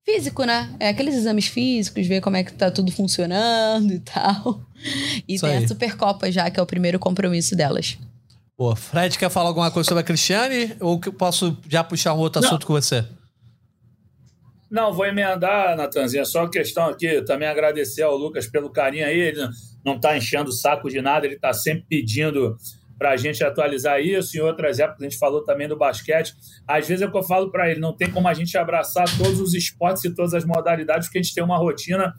[0.06, 0.74] físico, né?
[0.80, 4.62] É aqueles exames físicos, ver como é que tá tudo funcionando e tal.
[5.28, 5.66] E Isso tem aí.
[5.66, 7.98] a Supercopa já, que é o primeiro compromisso delas.
[8.56, 10.76] Pô, Fred, quer falar alguma coisa sobre a Cristiane?
[10.80, 12.48] Ou que eu posso já puxar um outro Não.
[12.48, 13.04] assunto com você?
[14.70, 16.24] Não, vou emendar, Natanzinha.
[16.24, 19.20] Só questão aqui, também agradecer ao Lucas pelo carinho aí.
[19.20, 19.48] Ele
[19.84, 22.56] não tá enchendo o saco de nada, ele tá sempre pedindo
[22.98, 24.38] para a gente atualizar isso.
[24.38, 26.34] Em outras épocas, a gente falou também do basquete.
[26.68, 29.06] Às vezes é o que eu falo para ele: não tem como a gente abraçar
[29.18, 32.14] todos os esportes e todas as modalidades, porque a gente tem uma rotina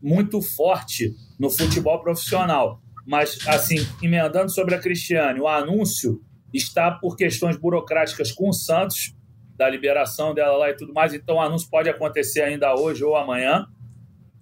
[0.00, 2.80] muito forte no futebol profissional.
[3.06, 6.20] Mas, assim, emendando sobre a Cristiane, o anúncio
[6.52, 9.14] está por questões burocráticas com o Santos,
[9.56, 11.12] da liberação dela lá e tudo mais.
[11.12, 13.66] Então, o anúncio pode acontecer ainda hoje ou amanhã.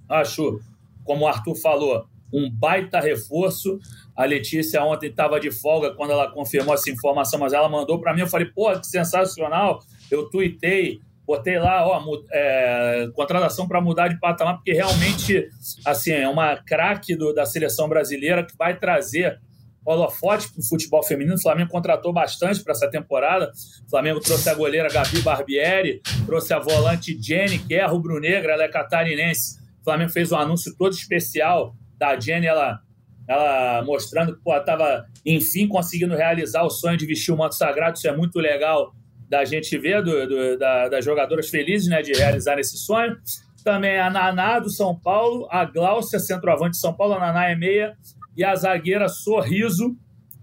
[0.08, 0.60] Acho,
[1.04, 3.78] como o Arthur falou, um baita reforço.
[4.16, 8.14] A Letícia ontem estava de folga quando ela confirmou essa informação, mas ela mandou para
[8.14, 8.22] mim.
[8.22, 9.80] Eu falei, pô, que sensacional.
[10.10, 12.02] Eu tuitei, botei lá, ó,
[12.32, 15.48] é, contratação para mudar de patamar, porque realmente,
[15.84, 19.38] assim, é uma craque da seleção brasileira que vai trazer
[19.84, 21.36] holofote para o futebol feminino.
[21.36, 23.52] O Flamengo contratou bastante para essa temporada.
[23.86, 28.64] O Flamengo trouxe a goleira Gabi Barbieri, trouxe a volante Jenny, que é rubro-negra, ela
[28.64, 29.58] é catarinense.
[29.80, 32.80] O Flamengo fez um anúncio todo especial da Jenny, ela
[33.28, 37.96] ela mostrando que estava, enfim, conseguindo realizar o sonho de vestir o manto sagrado.
[37.96, 38.92] Isso é muito legal
[39.28, 43.16] da gente ver, do, do da, das jogadoras felizes né, de realizar esse sonho.
[43.64, 47.56] Também a Naná do São Paulo, a Gláucia, centroavante de São Paulo, a Naná é
[47.56, 47.96] meia,
[48.36, 49.96] e a zagueira Sorriso,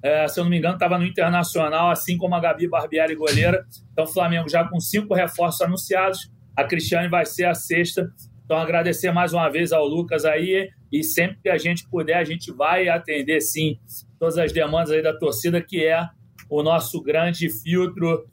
[0.03, 3.65] é, se eu não me engano, estava no Internacional, assim como a Gabi Barbieri, goleira.
[3.93, 6.29] Então, o Flamengo já com cinco reforços anunciados.
[6.57, 8.11] A Cristiane vai ser a sexta.
[8.45, 12.23] Então, agradecer mais uma vez ao Lucas aí e sempre que a gente puder, a
[12.23, 13.79] gente vai atender sim
[14.19, 16.05] todas as demandas aí da torcida, que é
[16.49, 18.25] o nosso grande filtro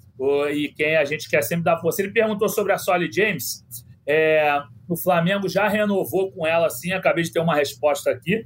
[0.53, 2.03] e quem a gente quer sempre dar força.
[2.03, 3.65] Ele perguntou sobre a Solly James.
[4.07, 8.45] É, o Flamengo já renovou com ela, sim, acabei de ter uma resposta aqui.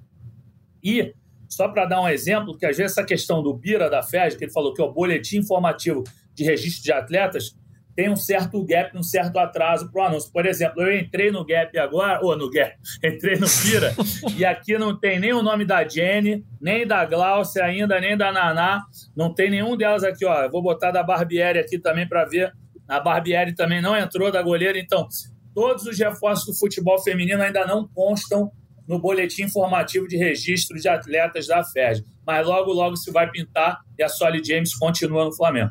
[0.83, 1.15] E,
[1.49, 4.45] só para dar um exemplo, que às vezes essa questão do Bira da FED, que
[4.45, 7.57] ele falou que é o boletim informativo de registro de atletas,
[7.95, 10.33] tem um certo gap, um certo atraso para o anúncio.
[10.33, 13.95] Por exemplo, eu entrei no Gap agora, ou no Gap, entrei no Pira,
[14.37, 18.33] e aqui não tem nem o nome da Jenny, nem da Glaucia ainda, nem da
[18.33, 18.83] Naná,
[19.17, 20.43] não tem nenhum delas aqui, ó.
[20.43, 22.53] Eu vou botar da Barbieri aqui também para ver.
[22.89, 25.07] A Barbieri também não entrou da goleira, então
[25.55, 28.51] todos os reforços do futebol feminino ainda não constam
[28.87, 32.05] no boletim informativo de registro de atletas da FED.
[32.27, 35.71] Mas logo, logo se vai pintar e a Solly James continua no Flamengo.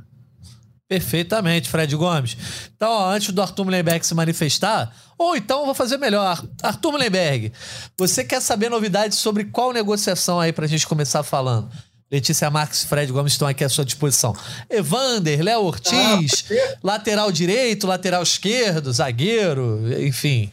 [0.88, 2.38] Perfeitamente, Fred Gomes.
[2.76, 6.44] Então, ó, antes do Arthur Mullenberg se manifestar, ou então vou fazer melhor.
[6.62, 7.52] Arthur Mullenberg,
[7.98, 11.72] você quer saber novidades sobre qual negociação aí pra gente começar falando?
[12.12, 14.36] Letícia Marques e Fred Gomes estão aqui à sua disposição.
[14.70, 20.52] Evander, Léo Ortiz, ah, lateral direito, lateral esquerdo, zagueiro, enfim.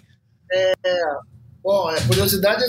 [0.50, 0.72] É,
[1.62, 2.64] bom, a curiosidade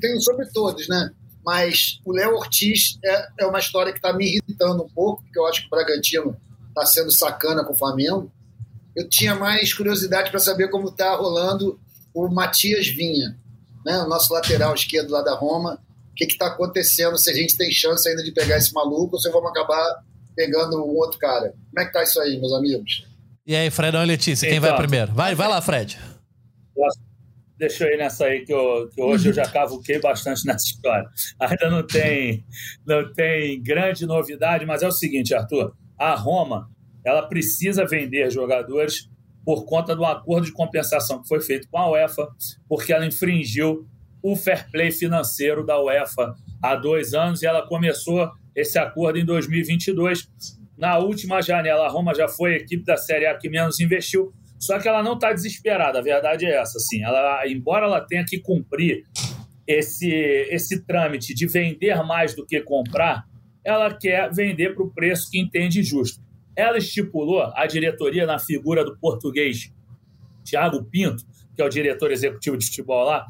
[0.00, 1.10] tenho sobre todos, né?
[1.44, 5.38] Mas o Léo Ortiz é, é uma história que está me irritando um pouco, porque
[5.40, 6.36] eu acho que o Bragantino
[6.76, 8.30] está sendo sacana com o Flamengo.
[8.94, 11.80] Eu tinha mais curiosidade para saber como está rolando
[12.14, 13.38] o Matias Vinha,
[13.84, 13.98] né?
[13.98, 15.82] o nosso lateral esquerdo lá da Roma.
[16.10, 19.20] O que está acontecendo, se a gente tem chance ainda de pegar esse maluco ou
[19.20, 20.02] se vamos acabar
[20.34, 21.54] pegando um outro cara.
[21.70, 23.06] Como é que tá isso aí, meus amigos?
[23.46, 25.12] E aí, Fredão e Letícia, quem então, vai primeiro?
[25.12, 25.98] Vai, vai lá, Fred.
[27.58, 31.06] Deixa eu ir nessa aí que, eu, que hoje eu já cavuquei bastante nessa história.
[31.40, 32.44] Ainda não tem,
[32.86, 36.70] não tem grande novidade, mas é o seguinte, Arthur a Roma
[37.04, 39.08] ela precisa vender jogadores
[39.44, 42.28] por conta do acordo de compensação que foi feito com a UEFA,
[42.68, 43.86] porque ela infringiu
[44.20, 49.24] o fair play financeiro da UEFA há dois anos e ela começou esse acordo em
[49.24, 50.28] 2022.
[50.76, 54.32] Na última janela, a Roma já foi a equipe da Série A que menos investiu,
[54.58, 56.78] só que ela não está desesperada, a verdade é essa.
[56.78, 59.04] Assim, ela, embora ela tenha que cumprir
[59.64, 60.10] esse,
[60.50, 63.24] esse trâmite de vender mais do que comprar,
[63.66, 66.22] ela quer vender para o preço que entende justo.
[66.54, 69.72] Ela estipulou, a diretoria, na figura do português
[70.44, 71.24] Thiago Pinto,
[71.54, 73.26] que é o diretor executivo de futebol lá,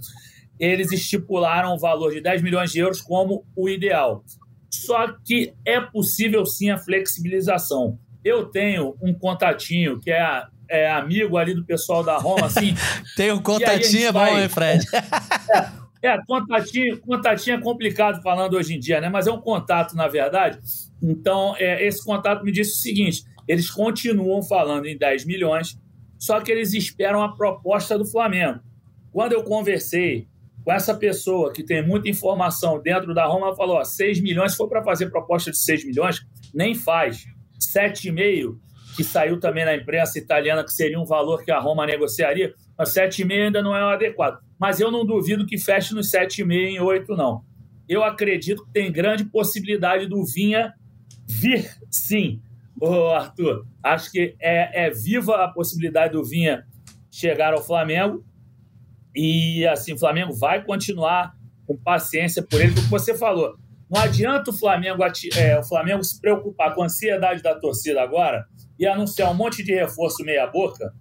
[0.60, 4.22] eles estipularam o valor de 10 milhões de euros como o ideal.
[4.70, 7.98] Só que é possível sim a flexibilização.
[8.22, 12.74] Eu tenho um contatinho que é, é amigo ali do pessoal da Roma, assim.
[13.16, 14.84] Tem um contatinho, é bom, hein, Fred?
[16.02, 19.08] é, contatinho, contatinho é complicado falando hoje em dia, né?
[19.08, 20.58] Mas é um contato, na verdade.
[21.02, 25.78] Então, é, esse contato me disse o seguinte: eles continuam falando em 10 milhões,
[26.18, 28.60] só que eles esperam a proposta do Flamengo.
[29.12, 30.28] Quando eu conversei
[30.64, 34.52] com essa pessoa que tem muita informação dentro da Roma, ela falou: ó, 6 milhões,
[34.52, 36.20] se for para fazer proposta de 6 milhões,
[36.54, 37.24] nem faz.
[37.74, 38.58] 7,5,
[38.96, 42.90] que saiu também na imprensa italiana, que seria um valor que a Roma negociaria, mas
[42.90, 46.80] 7,5 ainda não é o adequado mas eu não duvido que feche nos 7,5 em
[46.80, 47.44] 8, não.
[47.88, 50.74] Eu acredito que tem grande possibilidade do Vinha
[51.28, 52.40] vir sim,
[52.80, 53.66] Ô, Arthur.
[53.82, 56.64] Acho que é, é viva a possibilidade do Vinha
[57.10, 58.24] chegar ao Flamengo.
[59.14, 61.34] E assim, o Flamengo vai continuar
[61.66, 63.56] com paciência por ele, porque você falou.
[63.88, 65.02] Não adianta o Flamengo,
[65.36, 68.44] é, o Flamengo se preocupar com a ansiedade da torcida agora
[68.78, 70.92] e anunciar um monte de reforço meia-boca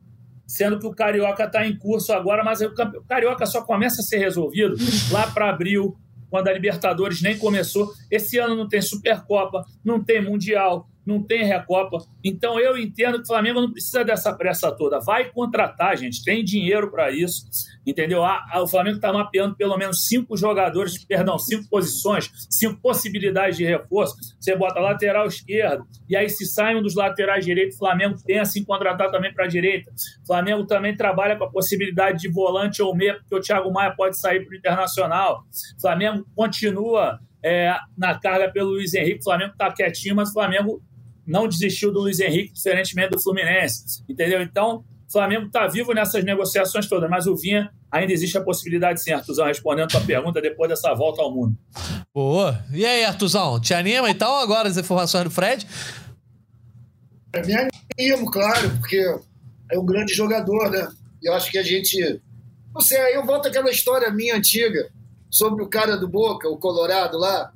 [0.47, 2.73] sendo que o Carioca está em curso agora, mas o
[3.08, 4.75] Carioca só começa a ser resolvido
[5.12, 5.97] lá para abril,
[6.29, 7.91] quando a Libertadores nem começou.
[8.12, 12.00] Esse ano não tem Supercopa, não tem Mundial, não tem Recopa.
[12.24, 15.00] Então eu entendo que o Flamengo não precisa dessa pressa toda.
[15.00, 17.46] Vai contratar, gente, tem dinheiro para isso,
[17.86, 18.24] entendeu?
[18.56, 24.15] o Flamengo está mapeando pelo menos cinco jogadores, perdão, cinco posições, cinco possibilidades de reforço.
[24.39, 28.58] Você bota lateral esquerdo, e aí se sai um dos laterais direitos, o Flamengo pensa
[28.58, 29.91] em contratar também para a direita.
[30.24, 33.94] O Flamengo também trabalha com a possibilidade de volante ou meia, porque o Thiago Maia
[33.96, 35.44] pode sair para o Internacional.
[35.78, 39.20] O Flamengo continua é, na carga pelo Luiz Henrique.
[39.20, 40.82] O Flamengo está quietinho, mas o Flamengo
[41.26, 44.42] não desistiu do Luiz Henrique, diferentemente do Fluminense, entendeu?
[44.42, 49.02] Então, o Flamengo está vivo nessas negociações todas, mas o Vinha ainda existe a possibilidade,
[49.02, 51.56] sim, Artuzão, respondendo a tua pergunta depois dessa volta ao mundo.
[52.14, 52.64] Boa.
[52.74, 55.66] E aí, Artuzão, te anima então agora as informações do Fred?
[57.34, 58.98] É, me animo, claro, porque
[59.72, 60.88] é um grande jogador, né?
[61.22, 62.22] E eu acho que a gente.
[62.74, 64.90] Não sei, aí eu volto àquela história minha antiga
[65.30, 67.52] sobre o cara do Boca, o Colorado lá,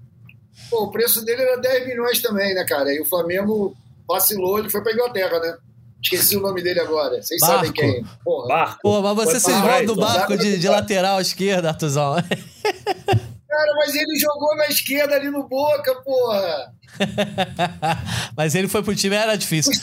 [0.70, 2.94] Pô, o preço dele era 10 milhões também, né, cara?
[2.94, 3.76] E o Flamengo
[4.08, 5.58] vacilou, ele foi pra Inglaterra, né?
[6.02, 7.22] Esqueci o nome dele agora.
[7.22, 7.56] Vocês barco.
[7.56, 8.06] sabem quem.
[8.24, 8.48] Porra.
[8.48, 8.80] Barco.
[8.82, 12.16] Pô, mas você se esvola do barco de, de lateral à esquerda, Artuzão.
[13.50, 16.74] Cara, mas ele jogou na esquerda ali no Boca, porra.
[18.36, 19.74] mas ele foi pro time, era difícil.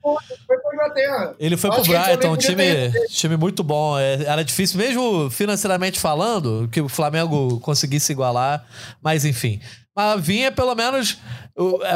[0.00, 1.34] Foi pra Inglaterra.
[1.38, 3.98] Ele foi pro Brighton, um time, time muito bom.
[3.98, 8.64] É, era difícil, mesmo financeiramente falando, que o Flamengo conseguisse igualar.
[9.02, 9.60] Mas enfim.
[9.98, 11.18] Mas vinha pelo menos.
[11.56, 11.90] O, é,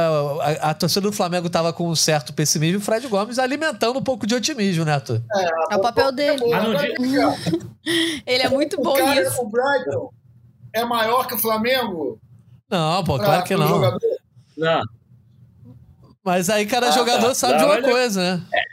[0.58, 3.96] a, a, torcida do Flamengo estava com um certo pessimismo e o Fred Gomes alimentando
[3.96, 5.12] um pouco de otimismo, Neto.
[5.12, 6.42] Né, é, é o papel dele.
[8.26, 9.40] Ele é muito o bom cara, nisso.
[9.40, 10.12] O Brighton
[10.72, 12.18] é maior que o Flamengo?
[12.68, 13.68] Não, pô, claro que não.
[13.68, 14.00] Jogador?
[14.58, 14.82] Não.
[16.24, 17.34] Mas aí cada ah, jogador tá.
[17.34, 18.42] sabe não, de uma coisa, né?
[18.52, 18.71] É.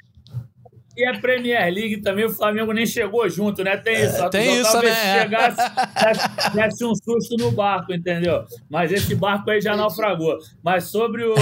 [1.00, 3.78] e a Premier League também, o Flamengo nem chegou junto, né?
[3.78, 4.24] Tem isso.
[4.24, 5.22] É, tem isso, talvez né?
[5.22, 5.58] chegasse,
[6.04, 8.44] desse, desse um susto no barco, entendeu?
[8.70, 10.38] Mas esse barco aí já naufragou.
[10.62, 11.36] Mas sobre o,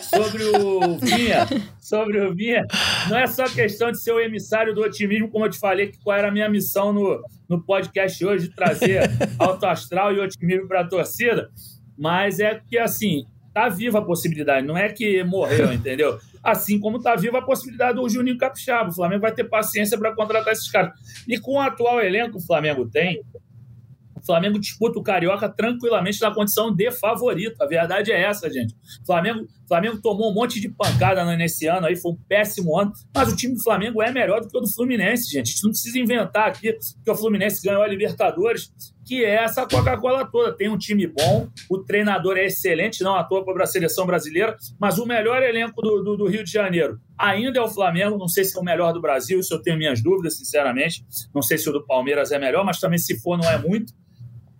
[0.00, 1.46] sobre o Vinha,
[1.80, 2.66] sobre o Vinha,
[3.08, 5.98] não é só questão de ser o emissário do otimismo, como eu te falei, que
[6.02, 10.66] qual era a minha missão no, no podcast hoje, de trazer alto astral e otimismo
[10.66, 11.48] para a torcida,
[11.96, 16.18] mas é que, assim, tá viva a possibilidade, não é que morreu, entendeu?
[16.42, 18.90] Assim como tá viva a possibilidade do Juninho Capixaba.
[18.90, 20.92] O Flamengo vai ter paciência para contratar esses caras.
[21.26, 23.22] E com o atual elenco que o Flamengo tem,
[24.16, 27.62] o Flamengo disputa o Carioca tranquilamente na condição de favorito.
[27.62, 28.74] A verdade é essa, gente.
[29.02, 32.92] O Flamengo, Flamengo tomou um monte de pancada nesse ano aí, foi um péssimo ano,
[33.14, 35.48] mas o time do Flamengo é melhor do que o do Fluminense, gente.
[35.48, 38.70] A gente não precisa inventar aqui que o Fluminense ganhou a Libertadores,
[39.04, 40.52] que é essa Coca-Cola toda.
[40.56, 44.56] Tem um time bom, o treinador é excelente, não à toa para a seleção brasileira,
[44.80, 48.18] mas o melhor elenco do, do, do, Rio de Janeiro ainda é o Flamengo.
[48.18, 51.04] Não sei se é o melhor do Brasil, isso eu tenho minhas dúvidas, sinceramente.
[51.34, 53.92] Não sei se o do Palmeiras é melhor, mas também se for, não é muito.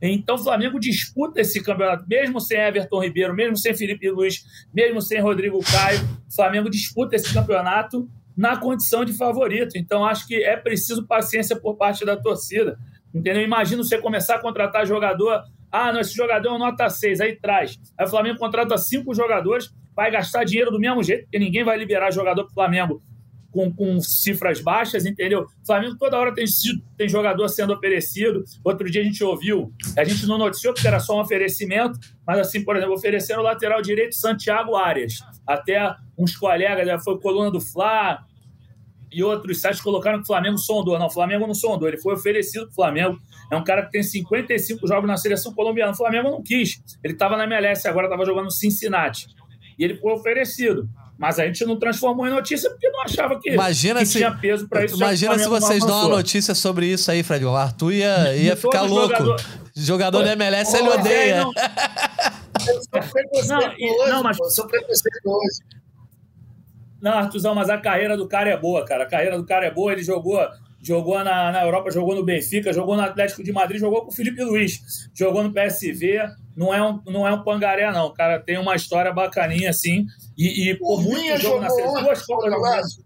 [0.00, 5.00] Então o Flamengo disputa esse campeonato, mesmo sem Everton Ribeiro, mesmo sem Felipe Luiz, mesmo
[5.00, 6.00] sem Rodrigo Caio.
[6.30, 9.78] O Flamengo disputa esse campeonato na condição de favorito.
[9.78, 12.78] Então acho que é preciso paciência por parte da torcida.
[13.14, 13.42] Entendeu?
[13.42, 15.42] Imagina você começar a contratar jogador.
[15.70, 17.78] Ah, não, esse jogador é nota 6, aí traz.
[17.96, 21.76] Aí o Flamengo contrata cinco jogadores, vai gastar dinheiro do mesmo jeito, porque ninguém vai
[21.76, 23.02] liberar jogador para o Flamengo
[23.54, 25.42] com, com cifras baixas, entendeu?
[25.62, 26.44] O Flamengo toda hora tem,
[26.98, 28.44] tem jogador sendo oferecido.
[28.64, 32.40] Outro dia a gente ouviu, a gente não noticiou porque era só um oferecimento, mas
[32.40, 35.20] assim, por exemplo, oferecendo o lateral direito Santiago Arias.
[35.46, 38.24] Até uns colegas, já foi coluna do Fla
[39.12, 40.98] e outros sites colocaram que o Flamengo sondou.
[40.98, 43.20] Não, o Flamengo não sondou, ele foi oferecido para o Flamengo.
[43.52, 45.92] É um cara que tem 55 jogos na seleção colombiana.
[45.92, 46.82] O Flamengo não quis.
[47.04, 49.28] Ele estava na MLS, agora estava jogando no Cincinnati.
[49.78, 50.88] E ele foi oferecido.
[51.16, 54.32] Mas a gente não transformou em notícia porque não achava que, imagina que se, tinha
[54.32, 54.96] peso para isso.
[54.96, 57.44] Imagina se vocês dão uma notícia sobre isso aí, Fred.
[57.44, 59.14] O Arthur ia, ia ficar louco.
[59.14, 59.40] Jogador,
[59.76, 61.44] jogador da MLS ele odeia.
[64.08, 64.22] Não.
[64.22, 64.38] Mas...
[64.40, 65.62] eu sou preconceituoso.
[67.00, 69.04] Não, Artuzão, mas a carreira do cara é boa, cara.
[69.04, 69.92] A carreira do cara é boa.
[69.92, 70.40] Ele jogou,
[70.82, 74.14] jogou na, na Europa, jogou no Benfica, jogou no Atlético de Madrid, jogou com o
[74.14, 76.30] Felipe Luiz, jogou no PSV.
[76.56, 78.06] Não é um, não é um pangaré, não.
[78.06, 80.06] O cara tem uma história bacaninha, assim.
[80.36, 83.04] E, e por muito jogo na série, duas Copas do Mundo.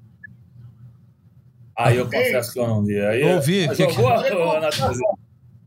[1.76, 3.00] Aí eu confesso que eu não vi.
[3.00, 3.66] Aí, não ouvi.
[3.74, 4.30] Jogou, que...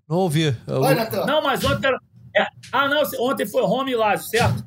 [0.10, 0.58] Não ouvi.
[0.68, 0.82] Eu...
[1.26, 1.90] Não, mas ontem.
[2.36, 2.46] É...
[2.72, 4.66] Ah, não, ontem foi Roma e Lazio, certo?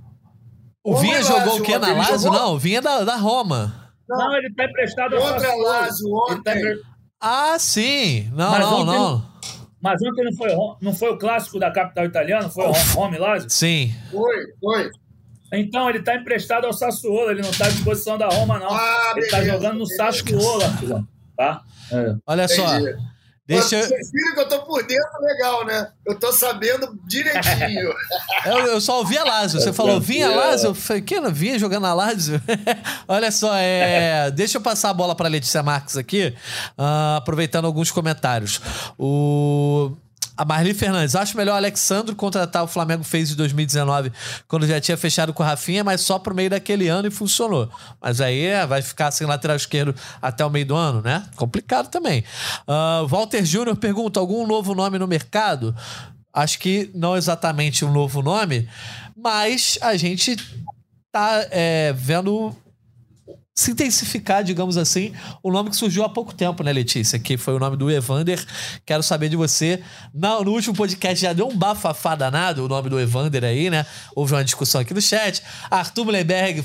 [0.82, 2.30] O Vinha jogou o quê na Lazio?
[2.30, 3.92] Não, o Vinha da, da Roma.
[4.08, 5.62] Não, não ele tá emprestado ao Sassuolo.
[5.64, 6.42] Lazio, ontem.
[6.42, 6.80] Tá empre...
[7.20, 8.30] Ah, sim.
[8.32, 9.34] Não, mas não, ontem, não.
[9.82, 12.48] Mas ontem não foi, não foi o clássico da capital italiana?
[12.48, 13.50] Foi Roma e Lazio?
[13.50, 13.94] Sim.
[14.10, 14.90] Foi, foi.
[15.58, 18.70] Então, ele está emprestado ao Sassuolo, ele não está à disposição da Roma, não.
[18.70, 21.62] Ah, ele está jogando no Sassuolo, tá?
[21.92, 22.14] É.
[22.26, 22.78] Olha só.
[23.46, 23.82] Deixa...
[23.82, 25.88] Vocês viram que eu tô por dentro legal, né?
[26.06, 27.92] Eu tô sabendo direitinho.
[28.46, 29.60] eu, eu, só ouvi a Lázio.
[29.60, 30.68] Você falou, vinha Lázio?
[30.68, 31.20] Eu falei, que?
[31.20, 32.40] Não vinha jogando a Lázio?
[33.06, 34.30] Olha só, é...
[34.32, 36.34] deixa eu passar a bola para Letícia Marques aqui,
[36.78, 38.62] uh, aproveitando alguns comentários.
[38.98, 39.94] O
[40.36, 44.12] a Marli Fernandes, acho melhor Alexandre contratar o Flamengo fez em 2019,
[44.48, 47.70] quando já tinha fechado com o Rafinha, mas só pro meio daquele ano e funcionou.
[48.00, 51.24] Mas aí é, vai ficar sem lateral esquerdo até o meio do ano, né?
[51.36, 52.24] Complicado também.
[52.66, 55.74] Uh, Walter Júnior pergunta: algum novo nome no mercado?
[56.32, 58.68] Acho que não exatamente um novo nome,
[59.16, 60.36] mas a gente
[61.12, 62.54] tá é, vendo
[63.54, 65.12] se intensificar, digamos assim,
[65.42, 67.18] o nome que surgiu há pouco tempo, né, Letícia?
[67.18, 68.44] Que foi o nome do Evander.
[68.84, 69.80] Quero saber de você.
[70.12, 73.86] No, no último podcast já deu um bafafá danado o nome do Evander aí, né?
[74.14, 75.40] Houve uma discussão aqui no chat.
[75.70, 76.64] Arthur Mullenberg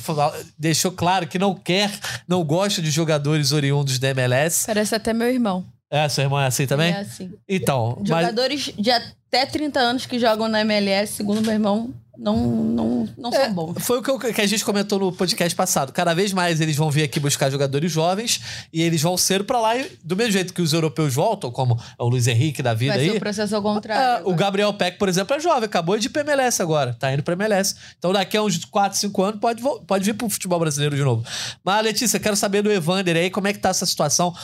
[0.57, 1.91] deixou claro que não quer,
[2.27, 4.65] não gosta de jogadores oriundos da MLS.
[4.65, 5.65] Parece até meu irmão.
[5.91, 6.91] É, seu irmão é assim também?
[6.91, 7.31] É assim.
[7.47, 8.01] Então.
[8.03, 8.83] Jogadores mas...
[8.83, 13.45] de até 30 anos que jogam na MLS, segundo meu irmão, não, não, não é,
[13.45, 13.75] são bons.
[13.79, 15.93] Foi o que, eu, que, a gente comentou no podcast passado.
[15.93, 18.41] Cada vez mais eles vão vir aqui buscar jogadores jovens
[18.73, 21.79] e eles vão ser para lá, e, do mesmo jeito que os europeus voltam, como
[21.97, 23.11] o Luiz Henrique da vida Vai aí.
[23.11, 24.27] Ser o processo ao contrário.
[24.27, 27.13] É, o Gabriel Peck, por exemplo, é jovem, acabou de ir pra MLS agora, tá
[27.13, 27.75] indo pra MLS.
[27.97, 31.23] Então daqui a uns 4, 5 anos pode, pode vir pro futebol brasileiro de novo.
[31.63, 34.35] Mas, Letícia, quero saber do Evander aí, como é que tá essa situação?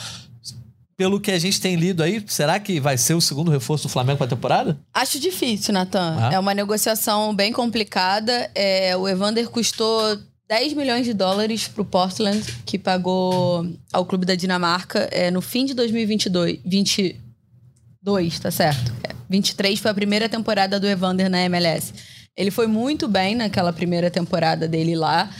[0.96, 3.90] Pelo que a gente tem lido aí, será que vai ser o segundo reforço do
[3.90, 4.78] Flamengo para a temporada?
[4.94, 6.16] Acho difícil, Natan.
[6.18, 6.30] Ah.
[6.32, 8.50] É uma negociação bem complicada.
[8.54, 14.24] É, o Evander custou 10 milhões de dólares para o Portland, que pagou ao clube
[14.24, 16.60] da Dinamarca é, no fim de 2022.
[16.64, 18.90] 22, tá certo?
[19.04, 21.92] É, 23 foi a primeira temporada do Evander na MLS.
[22.34, 25.30] Ele foi muito bem naquela primeira temporada dele lá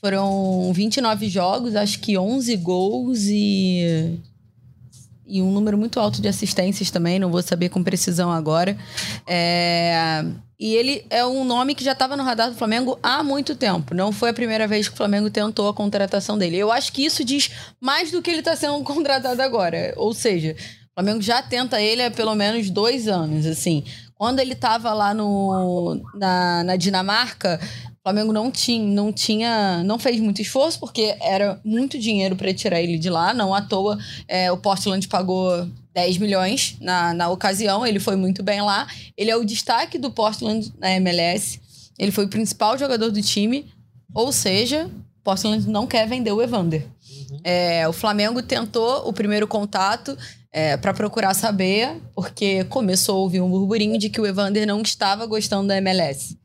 [0.00, 4.18] Foram 29 jogos, acho que 11 gols e
[5.32, 8.76] e um número muito alto de assistências também, não vou saber com precisão agora.
[9.26, 10.22] É...
[10.60, 13.94] E ele é um nome que já estava no radar do Flamengo há muito tempo.
[13.94, 16.58] Não foi a primeira vez que o Flamengo tentou a contratação dele.
[16.58, 19.94] Eu acho que isso diz mais do que ele está sendo contratado agora.
[19.96, 20.54] Ou seja,
[20.90, 23.82] o Flamengo já tenta ele há pelo menos dois anos, assim.
[24.14, 27.58] Quando ele estava lá no, na, na Dinamarca,
[28.02, 32.52] o Flamengo não tinha, não tinha, não fez muito esforço porque era muito dinheiro para
[32.52, 33.32] tirar ele de lá.
[33.32, 33.96] Não à toa,
[34.26, 37.86] é, o Portland pagou 10 milhões na, na ocasião.
[37.86, 38.88] Ele foi muito bem lá.
[39.16, 41.60] Ele é o destaque do Portland na MLS.
[41.96, 43.72] Ele foi o principal jogador do time.
[44.12, 44.90] Ou seja,
[45.20, 46.84] o Portland não quer vender o Evander.
[47.30, 47.40] Uhum.
[47.44, 50.18] É, o Flamengo tentou o primeiro contato
[50.50, 54.82] é, para procurar saber, porque começou a ouvir um burburinho de que o Evander não
[54.82, 56.36] estava gostando da MLS.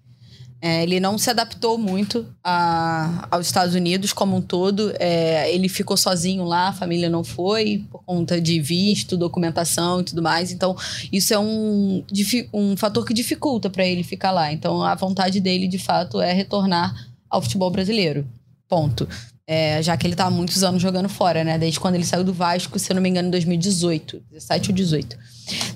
[0.59, 4.91] É, ele não se adaptou muito a, aos Estados Unidos como um todo.
[4.99, 10.03] É, ele ficou sozinho lá, a família não foi, por conta de visto, documentação e
[10.03, 10.51] tudo mais.
[10.51, 10.75] Então,
[11.11, 12.03] isso é um,
[12.51, 14.51] um fator que dificulta para ele ficar lá.
[14.51, 18.27] Então, a vontade dele, de fato, é retornar ao futebol brasileiro.
[18.67, 19.07] Ponto.
[19.45, 21.57] É, já que ele está há muitos anos jogando fora, né?
[21.57, 24.75] Desde quando ele saiu do Vasco, se eu não me engano, em 2018, 17 ou
[24.75, 25.17] 18.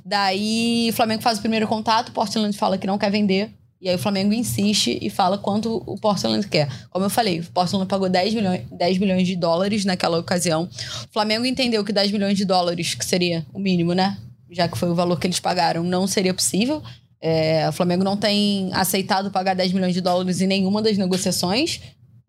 [0.03, 3.49] Daí, o Flamengo faz o primeiro contato, o Portland fala que não quer vender
[3.81, 6.69] e aí o Flamengo insiste e fala quanto o Portland quer.
[6.91, 10.69] Como eu falei, o Portland pagou 10 milhões, 10 milhões de dólares naquela ocasião.
[11.09, 14.17] O Flamengo entendeu que 10 milhões de dólares, que seria o mínimo, né?
[14.51, 16.83] Já que foi o valor que eles pagaram, não seria possível.
[17.19, 21.81] É, o Flamengo não tem aceitado pagar 10 milhões de dólares em nenhuma das negociações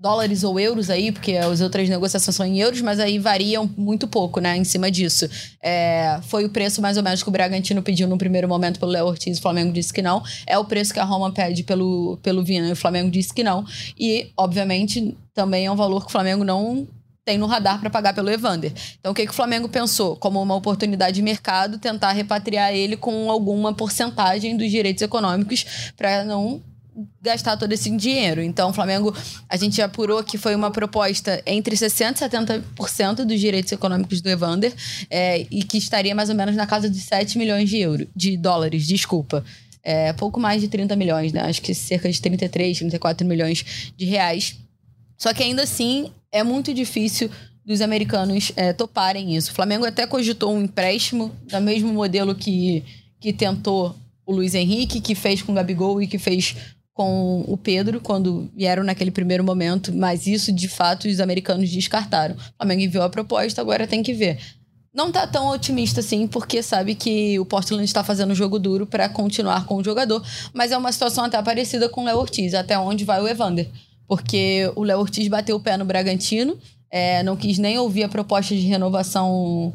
[0.02, 4.08] dólares ou euros aí, porque as outras negociações são em euros, mas aí variam muito
[4.08, 5.30] pouco, né, em cima disso.
[5.62, 8.90] É, foi o preço mais ou menos que o Bragantino pediu no primeiro momento pelo
[8.90, 10.20] Léo Ortiz, o Flamengo disse que não.
[10.44, 13.44] É o preço que a Roma pede pelo, pelo Vina e o Flamengo disse que
[13.44, 13.64] não.
[13.96, 16.88] E, obviamente, também é um valor que o Flamengo não
[17.24, 18.72] tem no radar para pagar pelo Evander.
[18.98, 20.16] Então, o que, que o Flamengo pensou?
[20.16, 26.24] Como uma oportunidade de mercado, tentar repatriar ele com alguma porcentagem dos direitos econômicos para
[26.24, 26.60] não
[27.20, 28.42] gastar todo esse dinheiro.
[28.42, 29.14] Então, o Flamengo,
[29.48, 34.28] a gente apurou que foi uma proposta entre 60% e 70% dos direitos econômicos do
[34.28, 34.72] Evander
[35.10, 38.36] é, e que estaria mais ou menos na casa de 7 milhões de euros, de
[38.36, 39.44] dólares, desculpa.
[39.82, 41.40] É, pouco mais de 30 milhões, né?
[41.42, 44.56] Acho que cerca de 33, 34 milhões de reais.
[45.16, 47.30] Só que ainda assim é muito difícil
[47.64, 49.50] dos americanos é, toparem isso.
[49.50, 52.84] O Flamengo até cogitou um empréstimo, do mesmo modelo que,
[53.20, 53.94] que tentou
[54.26, 56.56] o Luiz Henrique, que fez com o Gabigol e que fez
[56.94, 62.34] com o Pedro quando vieram naquele primeiro momento, mas isso de fato os americanos descartaram.
[62.34, 64.38] O Flamengo enviou a proposta, agora tem que ver.
[64.94, 69.08] Não tá tão otimista assim, porque sabe que o Portland está fazendo jogo duro para
[69.08, 70.22] continuar com o jogador,
[70.52, 73.70] mas é uma situação até parecida com o Léo Ortiz, até onde vai o Evander.
[74.06, 76.58] Porque o Léo Ortiz bateu o pé no Bragantino,
[76.90, 79.72] é, não quis nem ouvir a proposta de renovação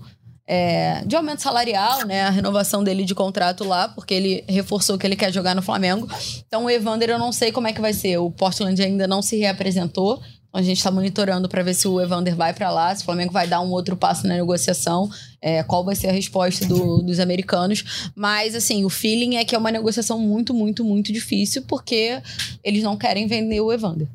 [0.48, 2.24] é, de aumento salarial, né?
[2.24, 6.08] A renovação dele de contrato lá, porque ele reforçou que ele quer jogar no Flamengo.
[6.48, 8.18] Então o Evander eu não sei como é que vai ser.
[8.18, 10.22] O Portland ainda não se reapresentou.
[10.54, 13.34] A gente está monitorando para ver se o Evander vai para lá, se o Flamengo
[13.34, 15.10] vai dar um outro passo na negociação,
[15.42, 18.12] é, qual vai ser a resposta do, dos americanos.
[18.16, 22.20] Mas, assim, o feeling é que é uma negociação muito, muito, muito difícil, porque
[22.64, 24.08] eles não querem vender o Evander.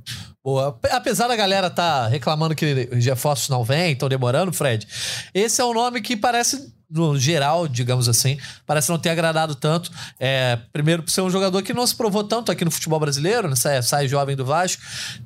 [0.44, 0.78] Boa.
[0.90, 4.86] Apesar da galera tá reclamando que reforços não vêm, estão demorando, Fred,
[5.32, 9.90] esse é um nome que parece no geral, digamos assim, parece não ter agradado tanto.
[10.20, 13.48] É, primeiro, por ser um jogador que não se provou tanto aqui no futebol brasileiro,
[13.48, 13.56] né?
[13.56, 14.82] sai, sai jovem do Vasco.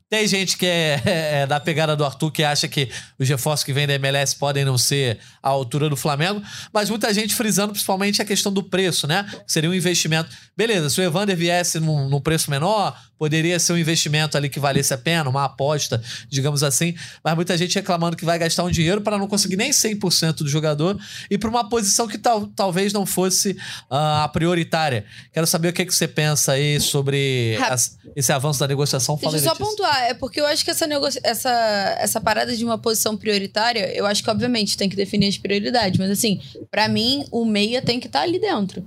[0.09, 1.03] Tem gente que é,
[1.43, 2.89] é, da pegada do Arthur que acha que
[3.19, 6.41] os reforços que vêm da MLS podem não ser à altura do Flamengo,
[6.73, 9.27] mas muita gente frisando principalmente a questão do preço, né?
[9.47, 10.31] Seria um investimento.
[10.57, 14.61] Beleza, se o Evander viesse num, num preço menor, poderia ser um investimento ali que
[14.61, 16.95] valesse a pena, uma aposta, digamos assim,
[17.25, 20.49] mas muita gente reclamando que vai gastar um dinheiro para não conseguir nem 100% do
[20.49, 20.99] jogador
[21.31, 23.53] e para uma posição que tal, talvez não fosse
[23.91, 25.05] uh, a prioritária.
[25.33, 29.17] Quero saber o que, que você pensa aí sobre as, esse avanço da negociação.
[29.17, 30.87] Deixa eu só pontuar, é porque eu acho que essa,
[31.23, 35.39] essa, essa parada de uma posição prioritária, eu acho que obviamente tem que definir as
[35.39, 36.41] prioridades, mas assim,
[36.71, 38.85] para mim, o meia tem que estar tá ali dentro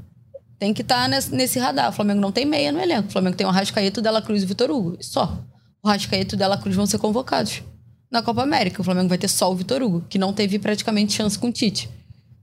[0.59, 1.89] tem que estar tá nesse, radar.
[1.89, 3.07] O Flamengo não tem meia no elenco.
[3.07, 4.97] O Flamengo tem o Rascaeta, o Dela Cruz e o Vitor Hugo.
[4.99, 5.41] Só.
[5.81, 7.63] O Rascaeta e o Dela Cruz vão ser convocados.
[8.11, 11.13] Na Copa América, o Flamengo vai ter só o Vitor Hugo, que não teve praticamente
[11.13, 11.89] chance com o Tite.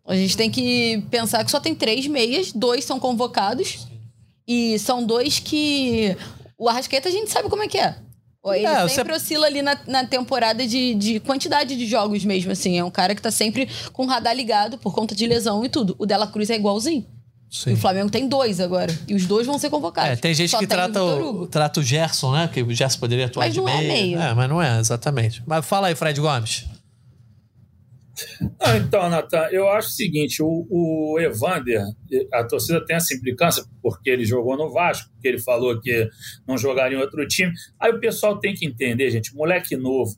[0.07, 3.87] A gente tem que pensar que só tem três meias, dois são convocados.
[4.47, 6.17] E são dois que.
[6.57, 7.97] O Arrasqueta a gente sabe como é que é.
[8.55, 9.25] Ele é, sempre você...
[9.25, 12.79] oscila ali na, na temporada de, de quantidade de jogos mesmo, assim.
[12.79, 15.69] É um cara que tá sempre com o radar ligado por conta de lesão e
[15.69, 15.97] tudo.
[15.99, 17.05] O Dela Cruz é igualzinho.
[17.51, 17.71] Sim.
[17.71, 18.97] E o Flamengo tem dois agora.
[19.09, 20.13] E os dois vão ser convocados.
[20.13, 22.49] É, tem gente Só que tem trata o, trata o Gerson, né?
[22.53, 23.93] Que o Gerson poderia atuar Mas de não é meia.
[23.93, 24.21] meio.
[24.21, 25.43] É, mas não é, exatamente.
[25.47, 26.67] Mas fala aí, Fred Gomes.
[28.77, 31.83] Então, Natan, eu acho o seguinte: o, o Evander,
[32.33, 36.09] a torcida tem essa implicância porque ele jogou no Vasco, porque ele falou que
[36.47, 37.53] não jogaria em outro time.
[37.79, 40.13] Aí o pessoal tem que entender, gente, moleque novo.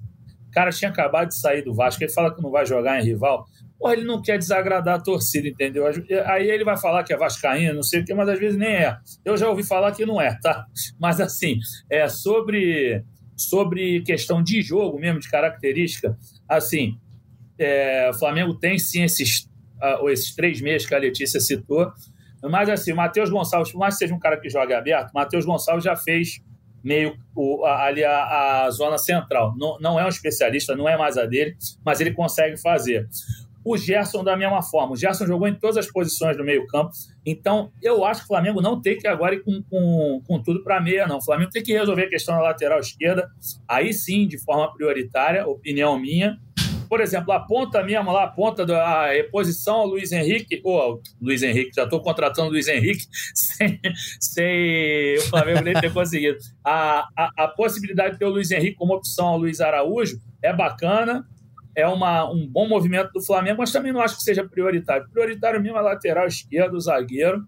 [0.48, 3.04] O cara tinha acabado de sair do Vasco, ele fala que não vai jogar em
[3.04, 3.46] rival.
[3.78, 5.84] Porra, ele não quer desagradar a torcida, entendeu?
[6.26, 8.70] Aí ele vai falar que é vascaíno, não sei o quê, mas às vezes nem
[8.70, 8.96] é.
[9.24, 10.66] Eu já ouvi falar que não é, tá?
[10.98, 13.04] Mas assim, é sobre,
[13.36, 16.18] sobre questão de jogo mesmo, de característica,
[16.48, 16.98] assim,
[17.58, 19.48] é, o Flamengo tem sim esses,
[19.82, 21.92] uh, esses três meses que a Letícia citou,
[22.42, 25.14] mas assim, o Matheus Gonçalves, por mais que seja um cara que joga aberto, o
[25.14, 26.40] Matheus Gonçalves já fez
[26.82, 29.54] meio o, a, ali a, a, zona central.
[29.56, 33.08] Não, não é um especialista, não é mais a dele, mas ele consegue fazer.
[33.64, 34.92] O Gerson, da mesma forma.
[34.92, 36.92] O Gerson jogou em todas as posições do meio-campo.
[37.26, 40.62] Então, eu acho que o Flamengo não tem que agora ir com, com, com tudo
[40.62, 41.18] para meia, não.
[41.18, 43.28] O Flamengo tem que resolver a questão da lateral esquerda,
[43.66, 46.38] aí sim, de forma prioritária, opinião minha.
[46.88, 51.42] Por exemplo, a ponta mesmo lá, a ponta da reposição ao Luiz Henrique, ou Luiz
[51.42, 53.80] Henrique, já estou contratando o Luiz Henrique sem,
[54.18, 56.38] sem o Flamengo nem ter conseguido.
[56.64, 60.52] A, a, a possibilidade de ter o Luiz Henrique como opção ao Luiz Araújo é
[60.52, 61.26] bacana,
[61.74, 65.08] é uma, um bom movimento do Flamengo, mas também não acho que seja prioritário.
[65.10, 67.46] Prioritário mesmo é lateral esquerda, o zagueiro.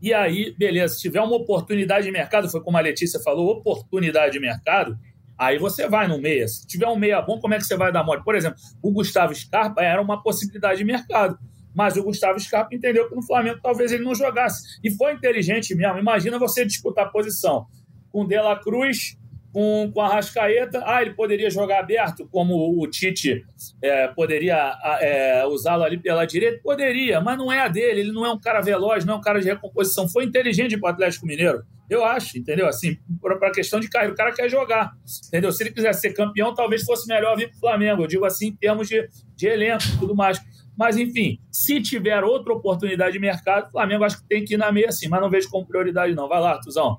[0.00, 4.32] E aí, beleza, se tiver uma oportunidade de mercado, foi como a Letícia falou, oportunidade
[4.32, 4.98] de mercado,
[5.42, 6.46] aí você vai no meia.
[6.46, 8.22] Se tiver um meia bom, como é que você vai dar mole?
[8.22, 11.38] Por exemplo, o Gustavo Scarpa era uma possibilidade de mercado.
[11.74, 14.78] Mas o Gustavo Scarpa entendeu que no Flamengo talvez ele não jogasse.
[14.84, 15.98] E foi inteligente mesmo.
[15.98, 17.66] Imagina você disputar posição
[18.10, 19.16] com De La Cruz,
[19.52, 20.82] com, com a Rascaeta.
[20.84, 23.44] Ah, ele poderia jogar aberto, como o Tite
[23.82, 26.60] é, poderia é, usá-lo ali pela direita?
[26.62, 28.00] Poderia, mas não é a dele.
[28.00, 30.08] Ele não é um cara veloz, não é um cara de recomposição.
[30.08, 31.64] Foi inteligente para o Atlético Mineiro.
[31.92, 32.66] Eu acho, entendeu?
[32.66, 35.52] Assim, para a questão de carreira, o cara quer jogar, entendeu?
[35.52, 38.02] Se ele quiser ser campeão, talvez fosse melhor vir para o Flamengo.
[38.02, 40.40] Eu digo assim, em termos de, de elenco e tudo mais.
[40.74, 44.56] Mas, enfim, se tiver outra oportunidade de mercado, o Flamengo acho que tem que ir
[44.56, 46.28] na meia sim, mas não vejo como prioridade, não.
[46.28, 46.98] Vai lá, Tuzão.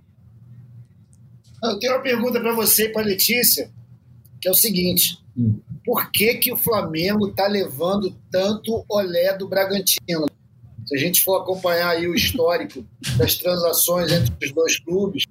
[1.63, 3.71] Eu tenho uma pergunta para você e para Letícia,
[4.39, 5.59] que é o seguinte: hum.
[5.83, 10.27] por que, que o Flamengo está levando tanto olé do Bragantino?
[10.85, 12.85] Se a gente for acompanhar aí o histórico
[13.17, 15.23] das transações entre os dois clubes,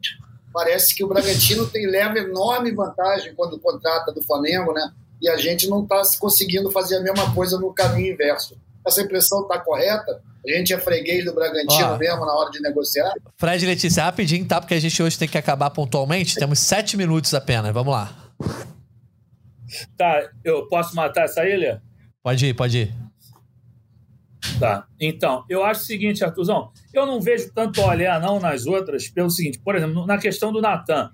[0.53, 4.93] parece que o Bragantino tem leva enorme vantagem quando contrata do Flamengo, né?
[5.21, 8.57] E a gente não está conseguindo fazer a mesma coisa no caminho inverso.
[8.87, 10.21] Essa impressão está correta?
[10.45, 13.13] A gente é freguês do Bragantino Ó, mesmo na hora de negociar?
[13.37, 14.61] Fred e Letícia, rapidinho, tá?
[14.61, 16.35] Porque a gente hoje tem que acabar pontualmente.
[16.35, 17.73] Temos sete minutos apenas.
[17.73, 18.13] Vamos lá.
[19.97, 21.81] Tá, eu posso matar essa ilha?
[22.23, 23.02] Pode ir, pode ir.
[24.59, 24.87] Tá.
[25.01, 29.31] Então, eu acho o seguinte, Artuzão, eu não vejo tanto olhar não nas outras pelo
[29.31, 31.11] seguinte, por exemplo, na questão do Natan.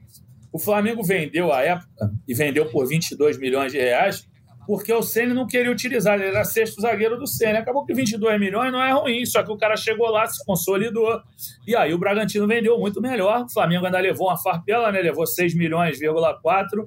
[0.52, 4.26] O Flamengo vendeu à época e vendeu por 22 milhões de reais
[4.68, 7.56] porque o Ceni não queria utilizar, ele era sexto zagueiro do Ceni.
[7.56, 11.22] Acabou que 22 milhões não é ruim, só que o cara chegou lá, se consolidou.
[11.66, 13.46] E aí o Bragantino vendeu muito melhor.
[13.46, 15.00] O Flamengo ainda levou uma farpela, né?
[15.00, 16.86] Levou 6 milhões,4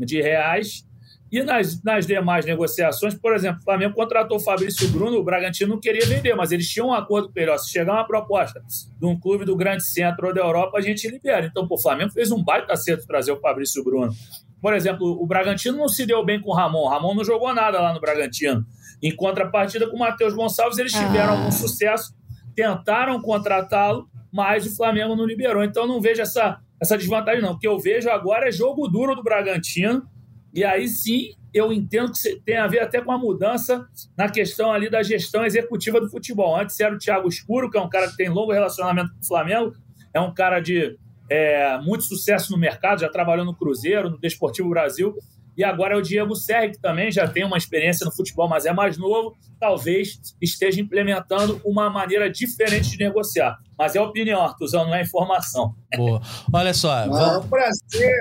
[0.00, 0.84] de reais.
[1.32, 5.72] E nas, nas demais negociações, por exemplo, o Flamengo contratou o Fabrício Bruno, o Bragantino
[5.72, 7.50] não queria vender, mas eles tinham um acordo com ele.
[7.50, 8.62] Ó, se chegar uma proposta
[9.00, 11.46] de um clube do grande centro ou da Europa, a gente libera.
[11.46, 14.12] Então, pô, o Flamengo fez um baita acerto trazer o Fabrício Bruno.
[14.60, 16.80] Por exemplo, o Bragantino não se deu bem com o Ramon.
[16.80, 18.66] O Ramon não jogou nada lá no Bragantino.
[19.02, 21.38] Em contrapartida com o Matheus Gonçalves, eles tiveram ah.
[21.38, 22.14] algum sucesso,
[22.54, 25.64] tentaram contratá-lo, mas o Flamengo não liberou.
[25.64, 27.52] Então, não vejo essa, essa desvantagem, não.
[27.52, 30.11] O que eu vejo agora é jogo duro do Bragantino
[30.54, 33.86] e aí sim eu entendo que tem a ver até com a mudança
[34.16, 36.58] na questão ali da gestão executiva do futebol.
[36.58, 39.26] Antes era o Thiago Escuro, que é um cara que tem longo relacionamento com o
[39.26, 39.74] Flamengo,
[40.14, 40.96] é um cara de
[41.28, 45.14] é, muito sucesso no mercado, já trabalhou no Cruzeiro, no Desportivo Brasil,
[45.56, 48.64] e agora é o Diego Serri, que também já tem uma experiência no futebol, mas
[48.64, 53.58] é mais novo, talvez esteja implementando uma maneira diferente de negociar.
[53.78, 55.74] Mas é opinião, Artuzão, não é informação.
[55.94, 56.22] Boa.
[56.52, 57.00] Olha só.
[57.00, 58.18] É um prazer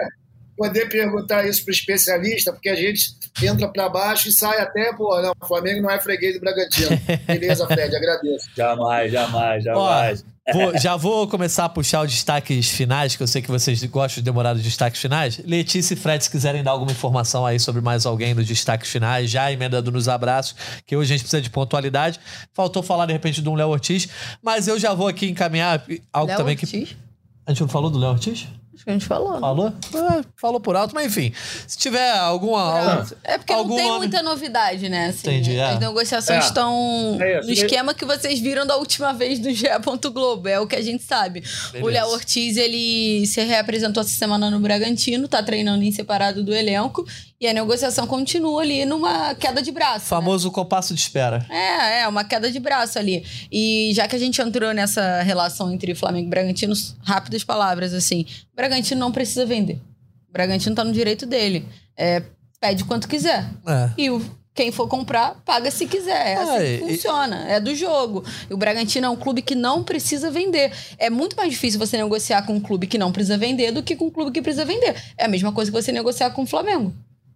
[0.61, 4.93] poder perguntar isso para o especialista, porque a gente entra para baixo e sai até,
[4.93, 6.89] pô, não, o Flamengo não é freguês do Bragantino.
[7.25, 8.47] Beleza, Fred, agradeço.
[8.55, 10.23] Jamais, jamais, jamais.
[10.47, 13.83] Ó, vou, já vou começar a puxar os destaques finais, que eu sei que vocês
[13.85, 15.41] gostam de demorar os destaques finais.
[15.43, 19.31] Letícia e Fred, se quiserem dar alguma informação aí sobre mais alguém nos destaques finais,
[19.31, 20.55] já emendando nos abraços,
[20.85, 22.19] que hoje a gente precisa de pontualidade.
[22.53, 24.07] Faltou falar, de repente, de um Léo Ortiz,
[24.43, 25.83] mas eu já vou aqui encaminhar
[26.13, 26.69] algo Léo também Ortiz?
[26.69, 26.97] que...
[27.47, 28.47] A gente não falou do Léo Ortiz?
[28.73, 29.39] Acho que a gente falou.
[29.39, 29.73] Falou?
[29.95, 31.33] Ah, falou por alto, mas enfim.
[31.67, 32.95] Se tiver alguma.
[32.95, 33.17] Pronto.
[33.23, 35.07] É porque algum não tem nome- muita novidade, né?
[35.07, 35.63] Assim, Entendi, é.
[35.71, 36.47] As negociações É.
[36.47, 39.67] estão É no esquema que vocês viram da última vez do GE.
[40.11, 40.47] Globo.
[40.47, 41.41] É o que a gente sabe.
[41.71, 41.85] Beleza.
[41.85, 46.53] O Léo Ortiz, ele se reapresentou essa semana no Bragantino, tá treinando em separado do
[46.53, 47.05] elenco.
[47.39, 50.01] E a negociação continua ali numa queda de braço.
[50.05, 50.09] né?
[50.09, 51.43] Famoso compasso de espera.
[51.49, 53.25] É, é, uma queda de braço ali.
[53.51, 58.25] E já que a gente entrou nessa relação entre Flamengo e Bragantino, rápidas palavras, assim.
[58.61, 59.81] O Bragantino não precisa vender.
[60.29, 61.65] O Bragantino tá no direito dele.
[61.97, 62.21] É,
[62.59, 63.43] pede quanto quiser.
[63.67, 63.89] É.
[63.97, 64.21] E o,
[64.53, 66.27] quem for comprar, paga se quiser.
[66.27, 67.45] É assim É, que e- funciona.
[67.49, 68.23] É do jogo.
[68.49, 70.71] E o Bragantino é um clube que não precisa vender.
[70.97, 73.95] É muito mais difícil você negociar com um clube que não precisa vender do que
[73.95, 74.95] com um clube que precisa vender.
[75.17, 76.93] É a mesma coisa que você negociar com o Flamengo.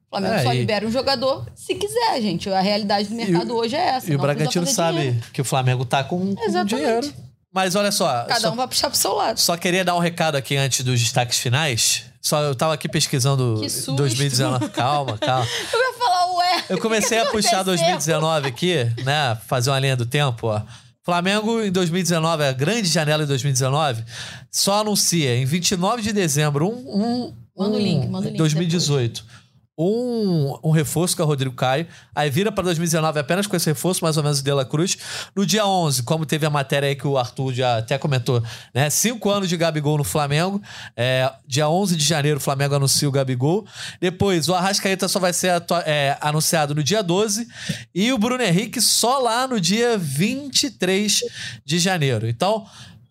[0.07, 2.49] O Flamengo É, só e- libera um jogador se quiser, gente.
[2.49, 4.11] A realidade do mercado hoje é essa.
[4.11, 5.17] E o Bragantino sabe dinheiro.
[5.33, 7.11] que o Flamengo tá com, com dinheiro.
[7.55, 8.25] Mas olha só.
[8.25, 9.39] Cada só, um vai puxar pro seu lado.
[9.39, 12.03] só queria dar um recado aqui antes dos destaques finais.
[12.21, 13.95] Só eu tava aqui pesquisando Que susto.
[13.95, 14.67] 2019.
[14.69, 15.47] Calma, calma.
[15.71, 16.63] Eu ia falar, ué.
[16.67, 17.87] Eu comecei a puxar aconteceu?
[17.87, 18.75] 2019 aqui,
[19.05, 19.37] né?
[19.47, 20.61] Fazer uma linha do tempo, ó.
[21.01, 24.03] Flamengo em 2019, a grande janela em 2019,
[24.51, 26.73] só anuncia em 29 de dezembro um.
[26.73, 29.23] um Manda o um- link, manda o link 2018.
[29.77, 31.85] Um, um reforço que é o Rodrigo Caio.
[32.15, 34.97] Aí vira para 2019 apenas com esse reforço, mais ou menos o De La Cruz.
[35.35, 38.41] No dia 11, como teve a matéria aí que o Arthur já até comentou,
[38.73, 38.89] né?
[38.89, 40.61] Cinco anos de Gabigol no Flamengo.
[40.95, 43.65] É, dia 11 de janeiro, o Flamengo anuncia o Gabigol.
[43.99, 45.51] Depois, o Arrascaeta só vai ser
[45.85, 47.47] é, anunciado no dia 12.
[47.93, 51.19] E o Bruno Henrique só lá no dia 23
[51.65, 52.27] de janeiro.
[52.27, 52.65] Então.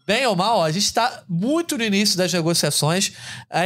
[0.07, 3.13] Bem ou mal, a gente está muito no início das negociações.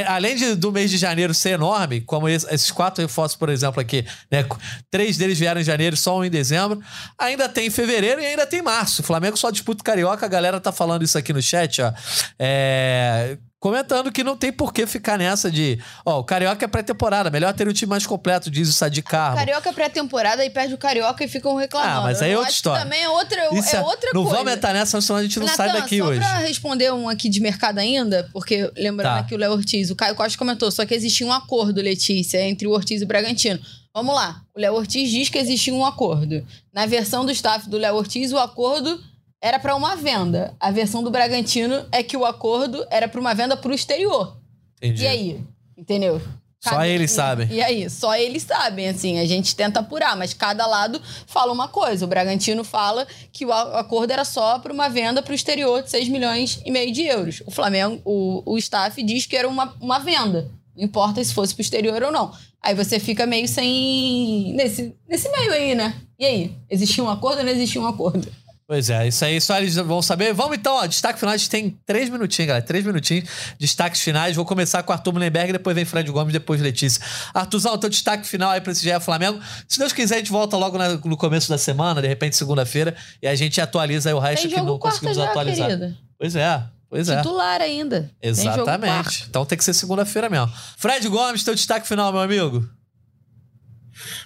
[0.07, 3.81] Além de- do mês de janeiro ser enorme, como esse- esses quatro reforços, por exemplo,
[3.81, 4.45] aqui, né?
[4.91, 6.81] Três deles vieram em janeiro, só um em dezembro.
[7.19, 9.03] Ainda tem fevereiro e ainda tem março.
[9.03, 11.93] O Flamengo só disputa o Carioca, a galera tá falando isso aqui no chat, ó.
[12.39, 15.81] É, Comentando que não tem por que ficar nessa de.
[16.07, 19.37] Ó, o Carioca é pré-temporada, melhor ter um time mais completo, diz o Sadi Carmo.
[19.37, 21.99] Carioca é pré-temporada e perde o Carioca e ficam reclamando.
[21.99, 22.85] Ah, mas aí é outra história.
[22.85, 24.37] também é outra, Isso é outra não coisa.
[24.39, 26.21] vamos entrar nessa, senão a gente não sai Natan, daqui só hoje.
[26.21, 29.19] pra responder um aqui de mercado ainda, porque lembrando Tá.
[29.19, 32.69] aqui o Léo Ortiz, o Caio Costa comentou, só que existia um acordo, Letícia, entre
[32.69, 33.59] o Ortiz e o Bragantino.
[33.93, 36.47] Vamos lá, o Léo Ortiz diz que existia um acordo.
[36.73, 39.03] Na versão do staff do Léo Ortiz, o acordo
[39.41, 40.55] era para uma venda.
[40.59, 44.37] A versão do Bragantino é que o acordo era para uma venda pro exterior.
[44.77, 45.05] Entendi.
[45.05, 45.41] E aí?
[45.77, 46.21] Entendeu?
[46.61, 47.47] Só eles sabem.
[47.51, 47.89] E aí?
[47.89, 49.21] Só eles sabem, assim.
[49.21, 52.05] A gente tenta apurar, mas cada lado fala uma coisa.
[52.05, 55.91] O Bragantino fala que o acordo era só para uma venda para o exterior de
[55.91, 57.43] 6 milhões e meio de euros.
[57.47, 60.51] O Flamengo, o, o staff diz que era uma, uma venda.
[60.77, 62.33] Não importa se fosse para o exterior ou não.
[62.61, 64.53] Aí você fica meio sem.
[64.55, 65.95] Nesse, nesse meio aí, né?
[66.19, 66.57] E aí?
[66.69, 68.29] Existia um acordo ou não existia um acordo?
[68.71, 70.35] Pois é, isso aí só eles vão saber.
[70.35, 71.33] Vamos então, ó, destaque final.
[71.35, 72.63] A gente tem três minutinhos, galera.
[72.67, 73.27] Três minutinhos.
[73.59, 74.37] Destaques finais.
[74.37, 77.03] Vou começar com Arthur Mullenberg, depois vem Fred Gomes, depois Letícia.
[77.33, 79.41] Arthurzão, teu destaque final aí pra esse GE Flamengo.
[79.67, 82.95] Se Deus quiser, a gente volta logo na- no começo da semana, de repente segunda-feira,
[83.23, 85.67] e a gente atualiza aí o resto Tem que não conseguimos já, atualizar.
[85.67, 85.97] querida.
[86.19, 87.17] Pois é, pois é.
[87.17, 88.11] Titular ainda.
[88.21, 88.29] Tem.
[88.31, 89.25] Exatamente.
[89.31, 90.53] Então tem que ser segunda-feira mesmo.
[90.77, 92.69] Fred Gomes, teu destaque final, meu amigo.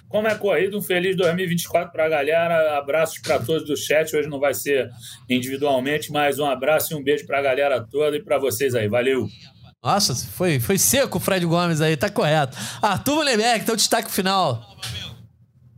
[0.07, 2.77] Como é corrido, um feliz 2024 para a galera.
[2.77, 4.15] Abraços para todos do chat.
[4.15, 4.89] Hoje não vai ser
[5.29, 8.87] individualmente, mas um abraço e um beijo para a galera toda e para vocês aí.
[8.87, 9.27] Valeu!
[9.83, 12.57] Nossa, foi, foi seco o Fred Gomes aí, tá correto.
[12.81, 14.65] Arthur Mullenberg, teu destaque final.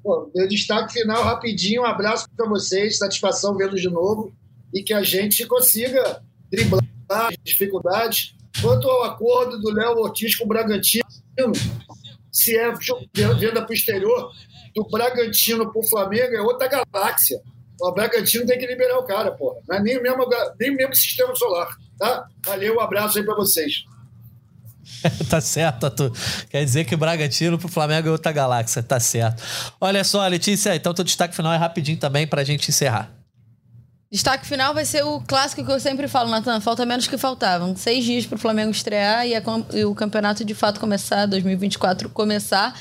[0.04, 4.32] Pô, meu destaque final, rapidinho, um abraço para vocês, satisfação vê-los de novo
[4.72, 6.22] e que a gente consiga
[6.52, 8.36] driblar as dificuldades.
[8.62, 11.04] Quanto ao acordo do Léo Ortiz com o Bragantino,
[12.36, 12.70] se é
[13.34, 14.32] venda para o exterior,
[14.76, 17.42] do Bragantino para o Flamengo é outra galáxia.
[17.80, 19.62] O Bragantino tem que liberar o cara, porra.
[19.68, 20.28] Não é nem o mesmo,
[20.60, 21.70] nem o mesmo sistema solar.
[21.98, 22.28] Tá?
[22.46, 23.86] Valeu, um abraço aí para vocês.
[25.30, 26.12] tá certo, Arthur.
[26.50, 28.84] Quer dizer que o Bragantino pro Flamengo é outra galáxia.
[28.84, 29.42] Tá certo.
[29.80, 33.14] Olha só, Letícia, então teu destaque final é rapidinho também pra gente encerrar.
[34.16, 36.62] Destaque final vai ser o clássico que eu sempre falo, Natan.
[36.62, 37.76] Falta menos que faltavam.
[37.76, 39.42] Seis dias para o Flamengo estrear e, a
[39.74, 42.74] e o campeonato de fato começar, 2024 começar,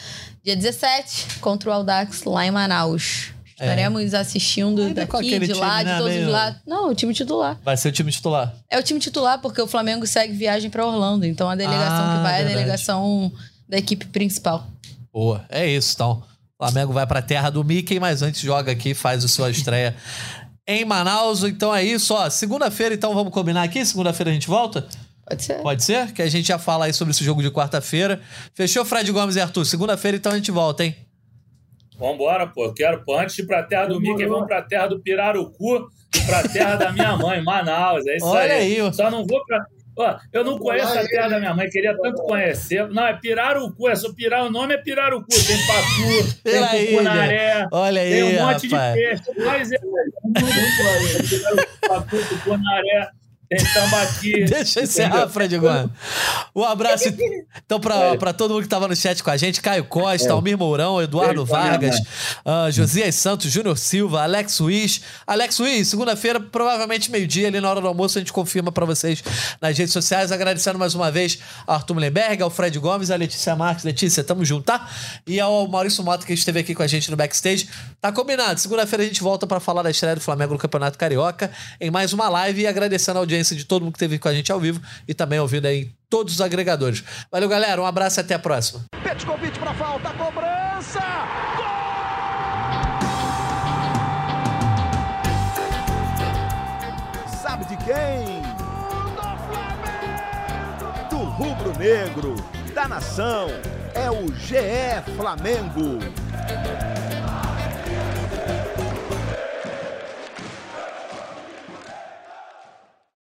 [0.45, 3.33] dia 17, contra o Aldax, lá em Manaus.
[3.51, 6.61] Estaremos assistindo Ainda daqui, de lá, time, né, de todos meio- os lados.
[6.65, 7.59] Não, o time titular.
[7.65, 8.55] Vai ser o time titular.
[8.71, 11.27] É o time titular porque o Flamengo segue viagem para Orlando.
[11.27, 13.33] Então a delegação Ah, que vai é a delegação
[13.69, 14.65] da equipe principal.
[15.13, 15.45] Boa.
[15.49, 16.23] É isso, então.
[16.59, 19.51] O Flamengo vai pra terra do Mickey, mas antes joga aqui e faz a sua
[19.51, 19.97] estreia
[20.67, 21.45] em Manaus.
[21.45, 22.29] Então é isso, ó.
[22.31, 23.85] Segunda-feira, então vamos combinar aqui?
[23.85, 24.87] Segunda-feira a gente volta?
[25.27, 25.63] Pode ser?
[25.63, 26.13] Pode ser?
[26.13, 28.21] Que a gente já fala aí sobre esse jogo de quarta-feira.
[28.55, 29.65] Fechou, Fred Gomes e Arthur?
[29.65, 30.95] Segunda-feira, então a gente volta, hein?
[31.99, 32.73] Vambora, pô.
[32.75, 36.21] Quero, pô, antes de ir pra terra do Mickey, vamos pra terra do Pirarucu e
[36.27, 38.05] pra terra da minha mãe, Manaus.
[38.07, 38.75] É isso Olha aí.
[38.75, 38.93] aí, ó.
[38.93, 39.65] Só não vou pra.
[39.97, 42.89] Ó, eu não conheço a terra da minha mãe, queria tanto conhecer.
[42.89, 45.27] Não, é Pirarucu, é só pirar o nome é Pirarucu.
[45.29, 45.57] Tem
[46.43, 46.91] Pela tem ilha.
[46.99, 48.95] Tucunaré, Olha aí, tem um monte rapaz.
[48.95, 49.23] de peixe.
[49.45, 49.79] Mas é,
[52.29, 53.09] Tucunaré,
[53.57, 54.45] tem Tambaqui.
[54.49, 55.29] Deixa eu encerrar?
[55.29, 55.91] Fred Gomes.
[56.55, 57.09] Um abraço,
[57.65, 58.17] então, pra, É.
[58.17, 61.45] pra todo mundo que tava no chat com a gente: Caio Costa, Almir Mourão, Eduardo
[61.45, 62.01] minha Vargas,
[62.45, 65.01] ah, Josias Santos, Júnior Silva, Alex Ruiz.
[65.27, 69.23] Alex Ruiz, segunda-feira, provavelmente meio-dia, ali na hora do almoço, a gente confirma pra vocês
[69.61, 70.33] nas redes sociais.
[70.33, 73.85] Agradecendo mais uma vez ao Arthur Mullenberg, ao Fred Gomes, a Letícia Marques.
[73.85, 74.89] Letícia, tamo junto, tá?
[75.27, 77.69] E ao Maurício Mota, que esteve aqui com a gente no backstage.
[78.01, 78.59] Tá combinado.
[78.61, 81.51] Segunda-feira a gente volta pra falar da estreia do Flamengo no Campeonato Carioca
[81.81, 84.35] em mais uma live e agradecendo a audiência de todo mundo que esteve com a
[84.35, 87.03] gente ao vivo e também ouvindo aí todos os agregadores.
[87.31, 87.83] Valeu, galera.
[87.83, 88.85] Um abraço e até a próxima.
[89.03, 91.01] Petkovic pra falta, cobrança!
[91.57, 91.75] Gol!
[97.43, 98.43] Sabe de quem?
[101.11, 102.37] Do rubro-negro,
[102.75, 103.49] da nação,
[103.95, 105.99] é o GE Flamengo.